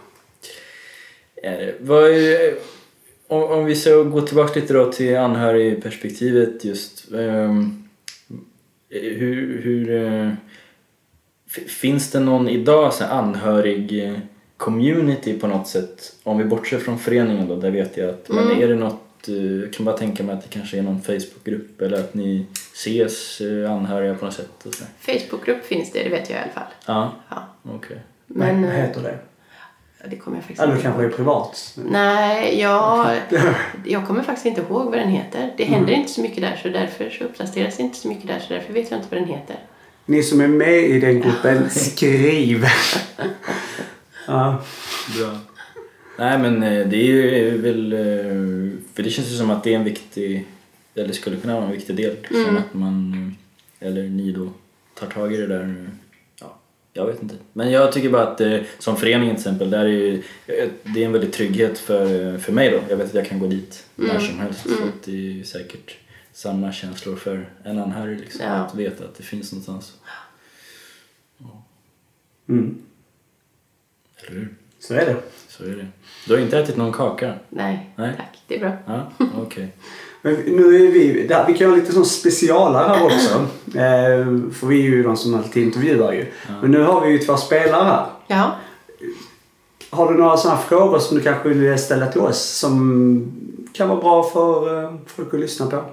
[1.44, 2.54] Eh, vad är,
[3.28, 7.12] om, om vi ska gå tillbaka lite då till anhörigperspektivet just.
[7.14, 7.83] ehm,
[9.02, 10.32] hur, hur, eh,
[11.68, 14.18] finns det någon idag så anhörig eh,
[14.58, 16.16] community på något sätt?
[16.24, 19.36] Om vi bortser från föreningen då, där vet jag att, men är det något, eh,
[19.36, 23.42] jag kan bara tänka mig att det kanske är någon Facebookgrupp eller att ni ses
[23.42, 24.84] eh, anhöriga på något sätt och så.
[25.00, 26.74] Facebookgrupp finns det, det vet jag i alla fall.
[26.88, 27.48] Ja, Ja.
[27.76, 27.98] okej.
[28.28, 29.18] Men, Vad eh, heter det?
[30.10, 31.12] Det kommer jag faktiskt Eller inte kanske ihåg.
[31.12, 31.78] är privat.
[31.90, 33.16] Nej, jag,
[33.86, 35.54] jag kommer faktiskt inte ihåg vad den heter.
[35.58, 36.00] Det händer Mm.
[36.02, 38.74] inte så mycket där så därför så uppdateras det inte så mycket där så därför
[38.74, 39.56] vet jag inte vad den heter.
[40.06, 42.66] Ni som är med i den gruppen, skriv!
[44.28, 44.62] ja.
[45.18, 45.38] Bra.
[46.18, 47.94] Nej men eh, det är ju väl...
[47.94, 50.46] eh, För det känns ju som att det är en viktig...
[50.96, 52.16] Eller skulle kunna vara en viktig del.
[52.32, 53.14] Som att man...
[53.80, 54.50] eh, Eller ni då
[55.00, 55.88] tar tag i det där.
[56.96, 57.36] Ja, jag vet inte.
[57.54, 61.02] Men jag tycker bara att eh, som föreningen till exempel, där är ju, eh, det
[61.02, 62.80] är en väldig trygghet för, för mig då.
[62.90, 64.62] Jag vet att jag kan gå dit när som helst.
[64.62, 65.98] För att det är ju säkert
[66.32, 68.46] samma känslor för en anhörig liksom.
[68.46, 68.52] Ja.
[68.52, 69.94] Att veta att det finns någonstans.
[72.50, 72.82] Mm.
[74.18, 74.56] Eller hur?
[74.80, 75.18] Så är det.
[75.48, 75.88] Så är det.
[76.28, 77.36] Du har inte ätit någon kaka?
[77.50, 78.14] Nej, Nej.
[78.18, 78.42] tack.
[78.48, 78.78] Det är bra.
[78.88, 79.74] Ja, okej.
[80.26, 83.46] Men nu är vi, där, vi kan ha lite som specialare här också.
[83.76, 86.26] Eh, för vi är ju de som alltid intervjuar ju.
[86.62, 88.06] Men nu har vi ju två spelare här.
[88.28, 88.52] Ja.
[89.90, 93.32] Har du några sådana frågor som du kanske vill ställa till oss som
[93.74, 95.84] kan vara bra för eh, folk att lyssna på?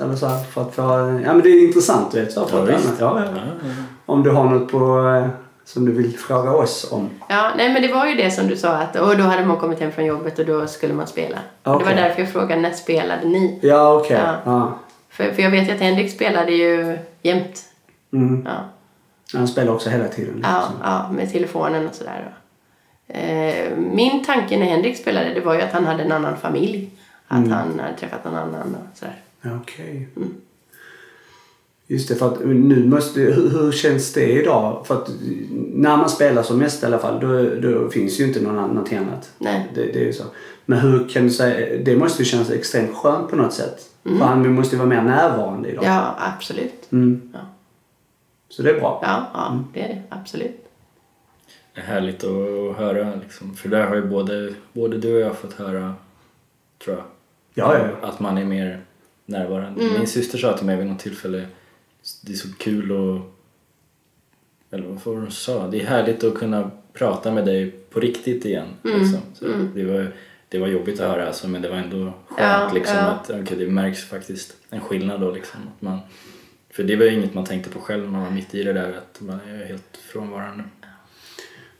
[0.00, 0.82] Eller så här, för att få,
[1.24, 2.32] ja men det är intressant du vet.
[2.32, 2.92] Så, för Ja, att, visst.
[3.00, 3.40] ja, ja.
[4.06, 4.78] Om du har något på,
[5.08, 5.28] eh,
[5.66, 7.10] som du vill fråga oss om.
[7.28, 9.56] Ja, nej men det var ju det som du sa att och då hade man
[9.56, 11.38] kommit hem från jobbet och då skulle man spela.
[11.62, 11.86] Det Okej.
[11.86, 13.58] var därför jag frågade när spelade ni?
[13.62, 14.20] Ja okej.
[14.24, 14.36] Ja.
[14.44, 14.78] Ja.
[15.10, 17.62] För, för jag vet ju att Henrik spelade ju jämt.
[18.12, 18.42] Mm.
[18.46, 18.64] Ja,
[19.38, 20.40] Han spelar också hela tiden.
[20.42, 20.74] ja, liksom.
[20.84, 22.34] ja med telefonen och sådär.
[23.08, 26.90] Eh, min tanke när Henrik spelade det var ju att han hade en annan familj.
[27.28, 27.50] Att Mm.
[27.52, 29.22] han hade träffat någon annan och sådär.
[29.62, 30.08] Okej.
[31.86, 33.20] Just det, för att nu måste...
[33.20, 34.86] Hur, hur känns det idag?
[34.86, 35.10] För att
[35.52, 38.68] när man spelar som mest i alla fall, då, då finns ju inte någon annan,
[38.68, 39.30] någonting annat.
[39.38, 39.70] Nej.
[39.74, 40.24] Det, det är ju så.
[40.64, 41.82] Men hur kan du säga...
[41.84, 43.90] Det måste ju kännas extremt skönt på något sätt.
[44.02, 45.84] För han måste ju vara mer närvarande idag.
[45.84, 46.92] Ja, absolut.
[46.92, 47.30] Mm.
[47.34, 47.40] Ja.
[48.48, 49.00] Så det är bra.
[49.02, 50.02] Ja, ja det är det.
[50.08, 50.68] Absolut.
[51.74, 53.54] Det är härligt att höra liksom.
[53.54, 55.94] För där har ju både, både du och jag fått höra,
[56.84, 57.04] tror jag,
[57.58, 58.08] Ja, ja, ja.
[58.08, 58.80] att man är mer
[59.26, 59.82] närvarande.
[59.98, 61.46] Min syster sa till mig vid något tillfälle,
[62.22, 63.36] det är så kul och
[64.70, 65.68] eller vad var det hon sa?
[65.68, 68.68] Det är härligt att kunna prata med dig på riktigt igen.
[68.82, 69.20] Liksom.
[69.34, 69.44] Så
[69.74, 70.12] det, var,
[70.48, 73.02] det var jobbigt att höra alltså, men det var ändå skönt Ja, liksom, ja.
[73.02, 75.30] att okay, det märks faktiskt en skillnad då.
[75.30, 75.98] Liksom, att man,
[76.70, 78.72] för det var ju inget man tänkte på själv när man var mitt i det
[78.72, 80.64] där, att man är helt frånvarande.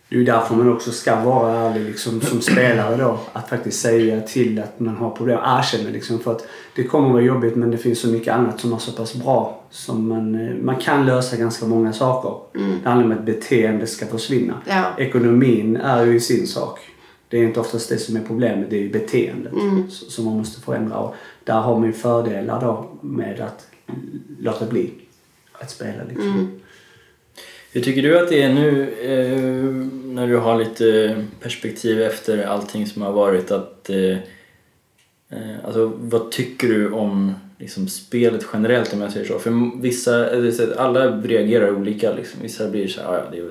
[0.09, 3.19] Det är därför man också ska vara ärlig liksom, som spelare då.
[3.33, 5.39] Att faktiskt säga till att man har problem.
[5.45, 6.19] Erkänna liksom.
[6.19, 6.47] För att
[6.77, 9.63] det kommer vara jobbigt men det finns så mycket annat som är så pass bra.
[9.71, 12.59] Som man, eh, man kan lösa ganska många saker.
[12.83, 14.55] Det handlar om att beteende ska försvinna.
[14.69, 14.85] Ja.
[14.99, 16.79] Ekonomin är ju sin sak.
[17.29, 19.53] Det är inte oftast det som är problemet, det är ju beteendet
[19.89, 20.97] s- som man måste förändra.
[20.99, 23.67] Och där har man ju fördelar då med att
[24.39, 24.91] låta bli
[25.53, 26.03] att spela.
[26.09, 26.61] Liksom.
[27.73, 29.43] Hur tycker du att det är nu eh,
[30.15, 34.11] när du har lite perspektiv efter allting som har varit att eh,
[35.31, 39.39] eh, alltså, vad tycker du om liksom, spelet generellt om jag säger så?
[39.39, 42.41] För vissa, alla reagerar olika liksom.
[42.43, 43.51] Vissa blir så här, "Ah, ja det är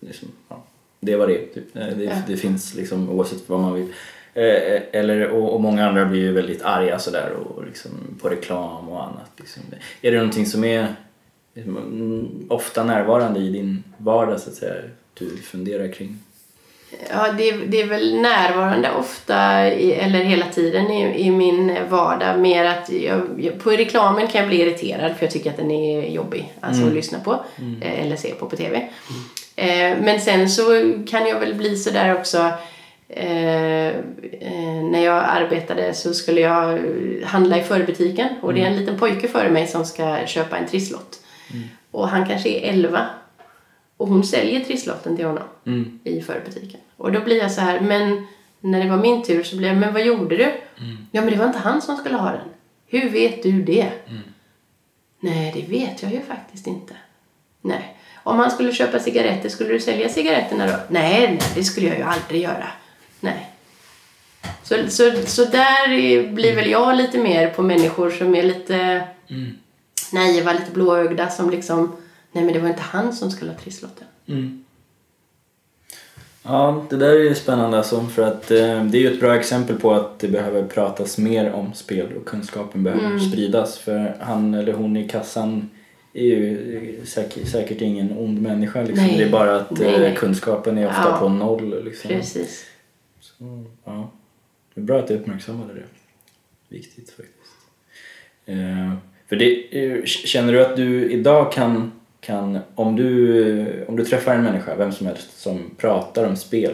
[0.00, 0.64] liksom, ja,
[1.00, 1.38] det var det.
[1.38, 1.76] Typ.
[1.76, 3.86] Eh, Det, det finns liksom oavsett vad man vill.
[4.34, 7.90] Eh, eller, och, och många andra blir ju väldigt arga sådär och liksom,
[8.22, 9.30] på reklam och annat.
[9.36, 9.62] Liksom.
[10.02, 10.86] Är det någonting som är
[12.48, 14.74] ofta närvarande i din vardag så att säga?
[15.14, 16.18] Du funderar kring?
[17.10, 22.40] Ja, det, det är väl närvarande ofta, i, eller hela tiden i, i min vardag.
[22.40, 26.08] Mer att jag, på reklamen kan jag bli irriterad för jag tycker att den är
[26.08, 27.44] jobbig alltså, att lyssna på
[27.80, 28.88] eh, eller se på på TV.
[29.56, 30.62] Eh, men sen så
[31.06, 32.50] kan jag väl bli sådär också
[33.08, 33.88] Eh,
[34.40, 36.80] eh, när jag arbetade så skulle jag
[37.24, 40.66] handla i förbutiken och det är en liten pojke före mig som ska köpa en
[40.66, 41.20] trisslott.
[41.90, 43.06] Och han kanske är 11
[43.96, 45.98] och hon säljer trisslotten till honom Mm.
[46.04, 46.80] i förbutiken.
[46.96, 48.26] Och då blir jag så här, men
[48.60, 50.52] när det var min tur så blir jag, men vad gjorde du?
[51.10, 52.48] Ja, men det var inte han som skulle ha den.
[52.86, 53.92] Hur vet du det?
[55.20, 56.94] Nej, det vet jag ju faktiskt inte.
[57.60, 57.96] Nej.
[58.22, 60.72] Om han skulle köpa cigaretter, skulle du sälja cigaretterna då?
[60.88, 62.66] Nej, nej, det skulle jag ju aldrig göra.
[63.20, 63.50] Nej.
[64.62, 69.06] Så, så, så där är- blir väl jag lite mer på människor som är lite
[70.12, 71.96] naiva, lite blåögda som liksom,
[72.32, 74.06] nej men det var inte han som skulle ha trisslotten.
[76.42, 79.36] Ja, det där är ju spännande alltså, för att eh, det är ju ett bra
[79.36, 83.78] exempel på att det behöver pratas mer om spel och kunskapen behöver spridas.
[83.78, 85.70] För han eller hon i kassan
[86.12, 88.82] är ju säkert, säkert ingen ond människa.
[88.82, 89.06] Liksom.
[89.06, 89.18] Nej.
[89.18, 90.16] Det är bara att Nej, eh, nej.
[90.16, 91.16] kunskapen är ofta Ja.
[91.18, 91.84] på noll.
[91.84, 92.08] Liksom.
[92.08, 92.64] Precis.
[93.20, 94.10] Så, ja.
[94.74, 95.84] Det är bra att du uppmärksammade det.
[96.68, 97.54] Viktigt faktiskt.
[98.46, 98.92] Eh,
[99.34, 104.34] för det, eh, känner du att du idag kan, kan om, du, om du träffar
[104.34, 106.72] en människa, vem som helst, som pratar om spel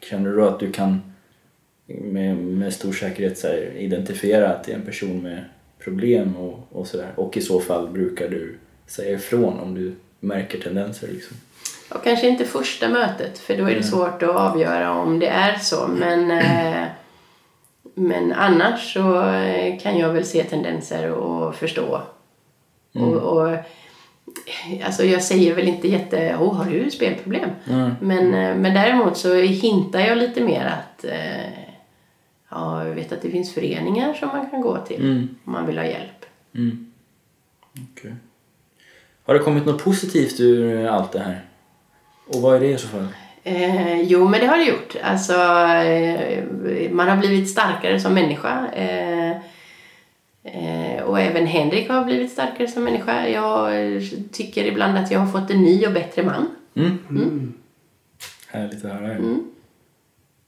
[0.00, 1.12] känner du att du kan
[1.86, 5.44] med, med stor säkerhet så här, identifiera att det är en person med
[5.78, 7.08] problem och, och sådär?
[7.16, 11.36] Och i så fall brukar du säga ifrån om du märker tendenser liksom?
[11.88, 15.58] Och kanske inte första mötet för då är det svårt att avgöra om det är
[15.58, 15.86] så.
[15.86, 16.86] Men, eh,
[17.98, 22.02] men annars så eh, kan jag väl se tendenser och förstå.
[22.92, 23.56] Och, och,
[24.84, 27.50] alltså jag säger väl inte jätte, oh, har du spelproblem?
[27.68, 27.90] Mm.
[28.00, 31.50] Men, eh, men däremot så hintar jag lite mer att eh,
[32.50, 35.28] ja, jag vet att det finns föreningar som man kan gå till Mm.
[35.44, 36.24] om man vill ha hjälp.
[36.54, 36.92] Mm.
[37.92, 38.14] Okej.
[39.24, 41.44] Har det kommit något positivt ur allt det här?
[42.26, 43.08] Och vad är det i så fall?
[43.46, 44.96] Eh, jo, men det har det gjort.
[45.02, 48.66] Alltså, eh, man har blivit starkare som människa.
[48.72, 49.30] Eh,
[50.42, 53.28] eh, och även Henrik har blivit starkare som människa.
[53.28, 53.72] Jag
[54.32, 56.46] tycker ibland att jag har fått en ny och bättre man.
[56.74, 57.52] Mm.
[58.48, 59.10] Härligt att höra.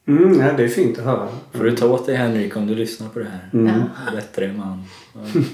[0.07, 1.29] Mm, ja, det är fint att höra.
[1.53, 3.51] Får du ta åt dig Henrik om du lyssnar på det här.
[3.53, 3.83] Mm.
[4.15, 4.85] Bättre man.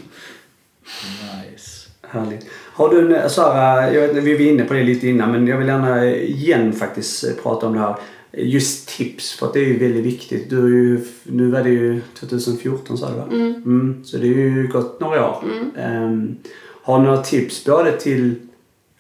[1.53, 1.84] Nice.
[2.09, 2.47] Härligt.
[2.73, 5.59] Har du, en- Sara, jag vet, vi var inne på det lite innan men jag
[5.59, 7.97] vill gärna igen faktiskt eh, prata om det här.
[8.37, 10.51] Just tips, för att det är ju väldigt viktigt.
[10.51, 13.25] Du är ju, nu var det ju 2014 sa du va?
[13.31, 14.05] Mm.
[14.05, 15.45] Så det är ju gått några år.
[15.79, 16.37] Ehm,
[16.83, 18.35] har du några tips både till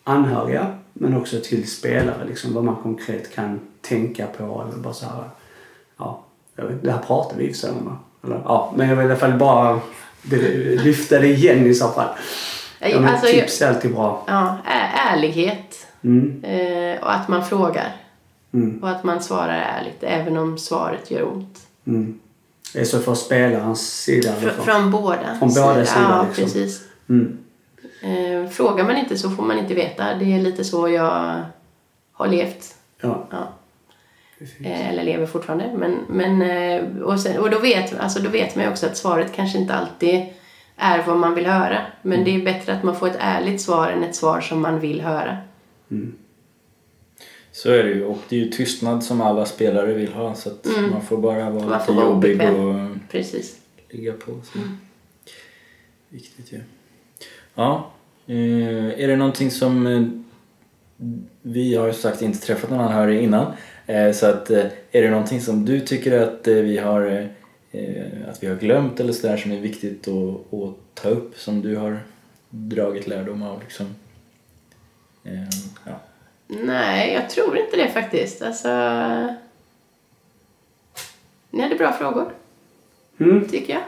[0.04, 2.26] anhöriga men också till spelare?
[2.28, 5.24] Liksom, vad man konkret kan tänka på eller bara så här.
[5.98, 6.24] Ja,
[6.56, 7.96] vet, det här pratar vi i och för sig om va?
[8.24, 9.80] Eller, ja, men jag vill i alla fall bara
[10.84, 12.08] lyfta det igen i så fall.
[12.90, 14.24] Ja, men Alltså, tips är alltid bra.
[14.26, 14.58] Ja,
[15.12, 15.86] ärlighet.
[16.04, 16.44] Mm.
[16.44, 17.96] Eh, och att man frågar.
[18.54, 18.82] Mm.
[18.82, 21.58] Och att man svarar ärligt även om svaret gör ont.
[21.86, 22.20] Mm.
[22.72, 24.32] Det är så från spelarens sida?
[24.40, 26.44] Fr- från båda Från båda sidor, Ja, liksom.
[26.44, 26.82] precis.
[27.08, 27.38] Mm.
[28.02, 30.14] Eh, frågar man inte så får man inte veta.
[30.14, 31.42] Det är lite så jag
[32.12, 32.74] har levt.
[33.00, 33.26] Ja.
[33.30, 33.48] Ja.
[34.64, 35.70] Eh, eller lever fortfarande.
[35.76, 38.96] Men, men, eh, och, sen, och då, vet, alltså då vet man ju också att
[38.96, 40.26] svaret kanske inte alltid
[40.76, 41.86] är vad man vill höra.
[42.02, 44.80] Men det är bättre att man får ett ärligt svar än ett svar som man
[44.80, 45.36] vill höra.
[47.52, 48.04] Så är det ju.
[48.04, 50.34] Och det är ju tystnad som alla spelare vill ha.
[50.34, 52.74] Så att man får bara vara Man lite vara jobbig och
[53.10, 53.60] Precis.
[53.90, 54.32] ligga på.
[54.52, 54.58] Så.
[56.08, 56.60] Viktigt ju.
[57.54, 57.90] Ja.
[58.26, 59.86] Eh, är det någonting som...
[59.86, 60.02] Eh,
[61.42, 63.52] vi har ju sagt inte träffat någon anhörig innan.
[63.86, 67.28] Eh, så att är det någonting som du tycker att vi har
[68.30, 71.76] att vi har glömt eller sådär som är viktigt att, att ta upp som du
[71.76, 71.98] har
[72.50, 73.86] dragit lärdom av liksom?
[75.24, 75.32] Eh,
[75.84, 76.00] ja.
[76.46, 78.42] Nej, jag tror inte det faktiskt.
[78.42, 78.68] Alltså...
[81.50, 82.32] Ni hade bra frågor,
[83.18, 83.48] Mm.
[83.48, 83.82] tycker jag.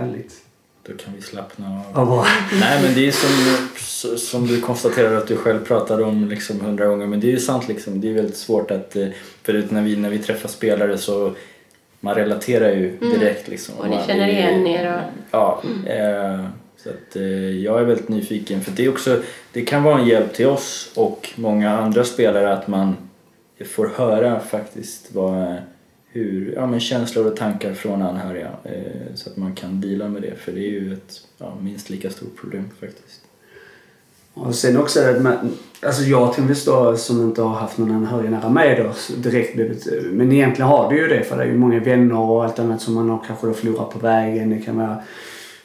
[0.00, 0.44] Härligt.
[0.82, 2.06] Då kan vi slappna av.
[2.06, 2.26] Bra.
[2.60, 6.86] Nej men det är som, som du konstaterar att du själv pratade om liksom hundra
[6.86, 8.00] gånger men det är ju sant liksom.
[8.00, 9.08] Det är väldigt svårt att, eh,
[9.42, 11.34] för när vi, när vi träffar spelare så
[12.00, 13.74] man relaterar ju direkt liksom.
[13.74, 13.90] Mm.
[13.90, 15.00] Och ni känner igen er och...
[15.30, 15.62] Ja.
[15.86, 16.44] Eh,
[16.76, 19.22] så att eh, jag är väldigt nyfiken för det är också,
[19.52, 22.96] det kan vara en hjälp till oss och många andra spelare att man
[23.64, 25.56] får höra faktiskt vad,
[26.06, 30.22] hur, ja, men känslor och tankar från anhöriga eh, så att man kan deala med
[30.22, 33.29] det för det är ju ett ja, minst lika stort problem faktiskt.
[34.46, 35.00] Och sen också,
[35.82, 39.54] alltså jag till viss då som inte har haft någon anhörig nära mig då direkt
[39.54, 42.58] blivit, men egentligen har du ju det för det är ju många vänner och allt
[42.58, 44.50] annat som man har kanske då förlorat på vägen.
[44.50, 44.96] Det kan vara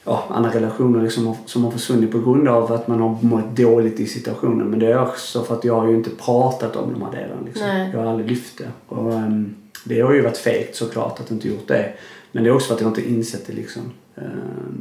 [0.03, 3.99] ja, andra relationer liksom som har försvunnit på grund av att man har mått dåligt
[3.99, 4.67] i situationen.
[4.67, 7.41] Men det är också för att jag har ju inte pratat om de här delarna.
[7.45, 7.67] Liksom.
[7.67, 7.89] Nej.
[7.93, 8.95] Jag har aldrig lyft det.
[8.95, 9.55] Och, ehm,
[9.85, 11.93] det har ju varit fegt såklart att inte gjort det.
[12.31, 13.81] Men det är också för att jag inte insett det liksom.
[14.15, 14.23] Ehm,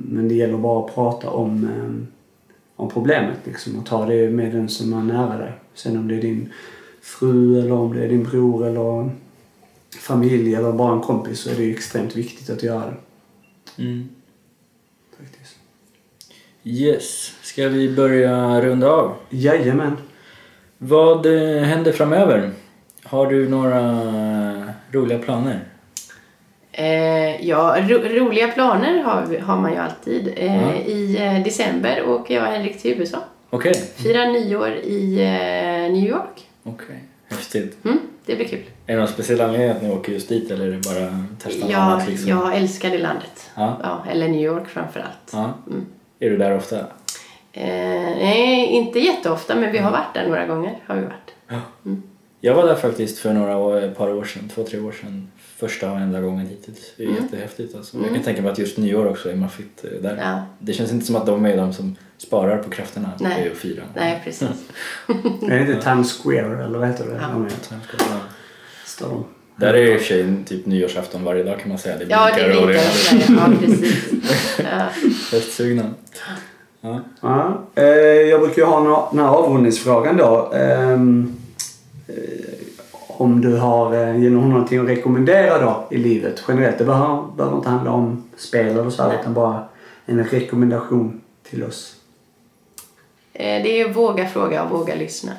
[0.08, 2.06] men det gäller bara att prata om ehm,
[2.76, 5.52] om problemet liksom och ta det med den som är nära dig.
[5.74, 6.52] Sen om det är din
[7.02, 9.10] fru eller om det är din bror eller
[10.00, 12.96] familj eller bara en kompis så är det extremt viktigt att göra det.
[15.18, 15.56] Faktiskt.
[16.64, 19.14] Yes, ska vi börja runda av?
[19.30, 19.96] Jajamän.
[20.78, 22.50] Vad eh, händer framöver?
[23.02, 25.73] Har du några roliga planer?
[26.76, 30.32] Eh, ja, ro, roliga planer har, har man ju alltid.
[30.36, 30.74] Eh, Ja.
[30.74, 33.18] I eh, december åker jag och Henrik till USA.
[33.50, 36.46] Okej, Firar nyår i eh, New York.
[36.64, 37.04] okej.
[37.30, 37.84] Häftigt.
[37.84, 38.62] Mm, det blir kul.
[38.86, 41.70] Är det någon speciell anledning att ni åker just dit eller är det bara testa
[41.70, 42.28] Jag, annat liksom?
[42.30, 43.50] jag älskar det landet.
[43.54, 43.78] Ja.
[43.82, 45.32] Ja, eller New York framför allt.
[45.32, 45.54] Ja.
[46.20, 46.78] Är du där ofta?
[47.52, 47.66] Eh,
[48.18, 50.78] nej, inte jätteofta, men vi har varit där några gånger.
[50.86, 51.58] Har vi varit.
[52.40, 55.30] Jag var där faktiskt för några år, ett par år sedan, två, tre år sedan.
[55.64, 56.92] Första och enda gången hittills.
[56.96, 57.96] Det är jättehäftigt alltså.
[58.04, 60.16] Jag kan tänka mig att just nyår också är maffigt eh, där.
[60.22, 60.42] Ja.
[60.58, 63.46] Det känns inte som att de är de som sparar på krafterna Nej.
[63.46, 63.82] i att fira.
[63.94, 64.48] Nej, precis.
[65.42, 67.20] Är det inte Times Square eller vad heter det?
[67.22, 67.46] Ja.
[67.98, 68.20] Ja.
[68.86, 69.24] Står de.
[69.56, 71.98] Där är det i och för sig typ nyårsafton varje dag kan man säga.
[71.98, 73.24] Det Ja, det blinkar och blinkar och sådär.
[73.38, 73.48] Ja,
[75.30, 75.68] precis.
[75.68, 75.82] Ja.
[76.80, 77.00] Ja.
[77.20, 77.84] Ja, eh,
[78.30, 80.52] jag brukar ju ha nå- den här avrundningsfrågan då.
[83.16, 86.78] Om du har eh, ger någon någonting att rekommendera då i livet generellt.
[86.78, 89.64] Det behöver, behöver inte handla om spel eller så här, utan bara
[90.06, 91.96] en rekommendation till oss.
[93.32, 95.32] Eh, Det är våga fråga och våga lyssna.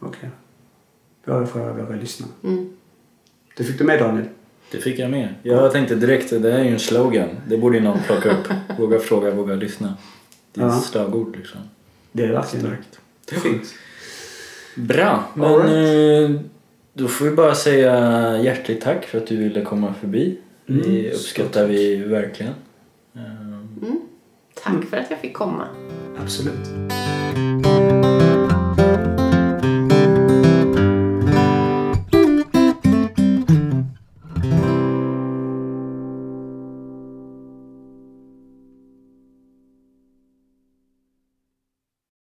[0.00, 0.30] Okej.
[1.24, 2.26] Våga fråga, våga lyssna.
[2.44, 2.70] Mm.
[3.56, 4.24] Det fick du med Daniel?
[4.70, 5.34] Det fick jag med.
[5.42, 7.28] Jag tänkte direkt, det här är ju en slogan.
[7.48, 8.48] Det borde ju någon plocka upp.
[8.78, 9.94] Våga fråga, våga lyssna.
[10.52, 10.76] Det är Ja.
[10.78, 11.60] ett slagord liksom.
[12.12, 13.42] Det är verkligen Starkt.
[13.42, 13.74] fint.
[14.76, 16.40] Bra, men All eh,
[16.98, 20.38] då får vi bara säga hjärtligt tack för att du ville komma förbi.
[20.68, 22.52] Mm, Det uppskattar vi verkligen.
[23.16, 23.22] Eh,
[24.64, 25.64] Tack för att jag fick komma.
[26.22, 26.68] Absolut.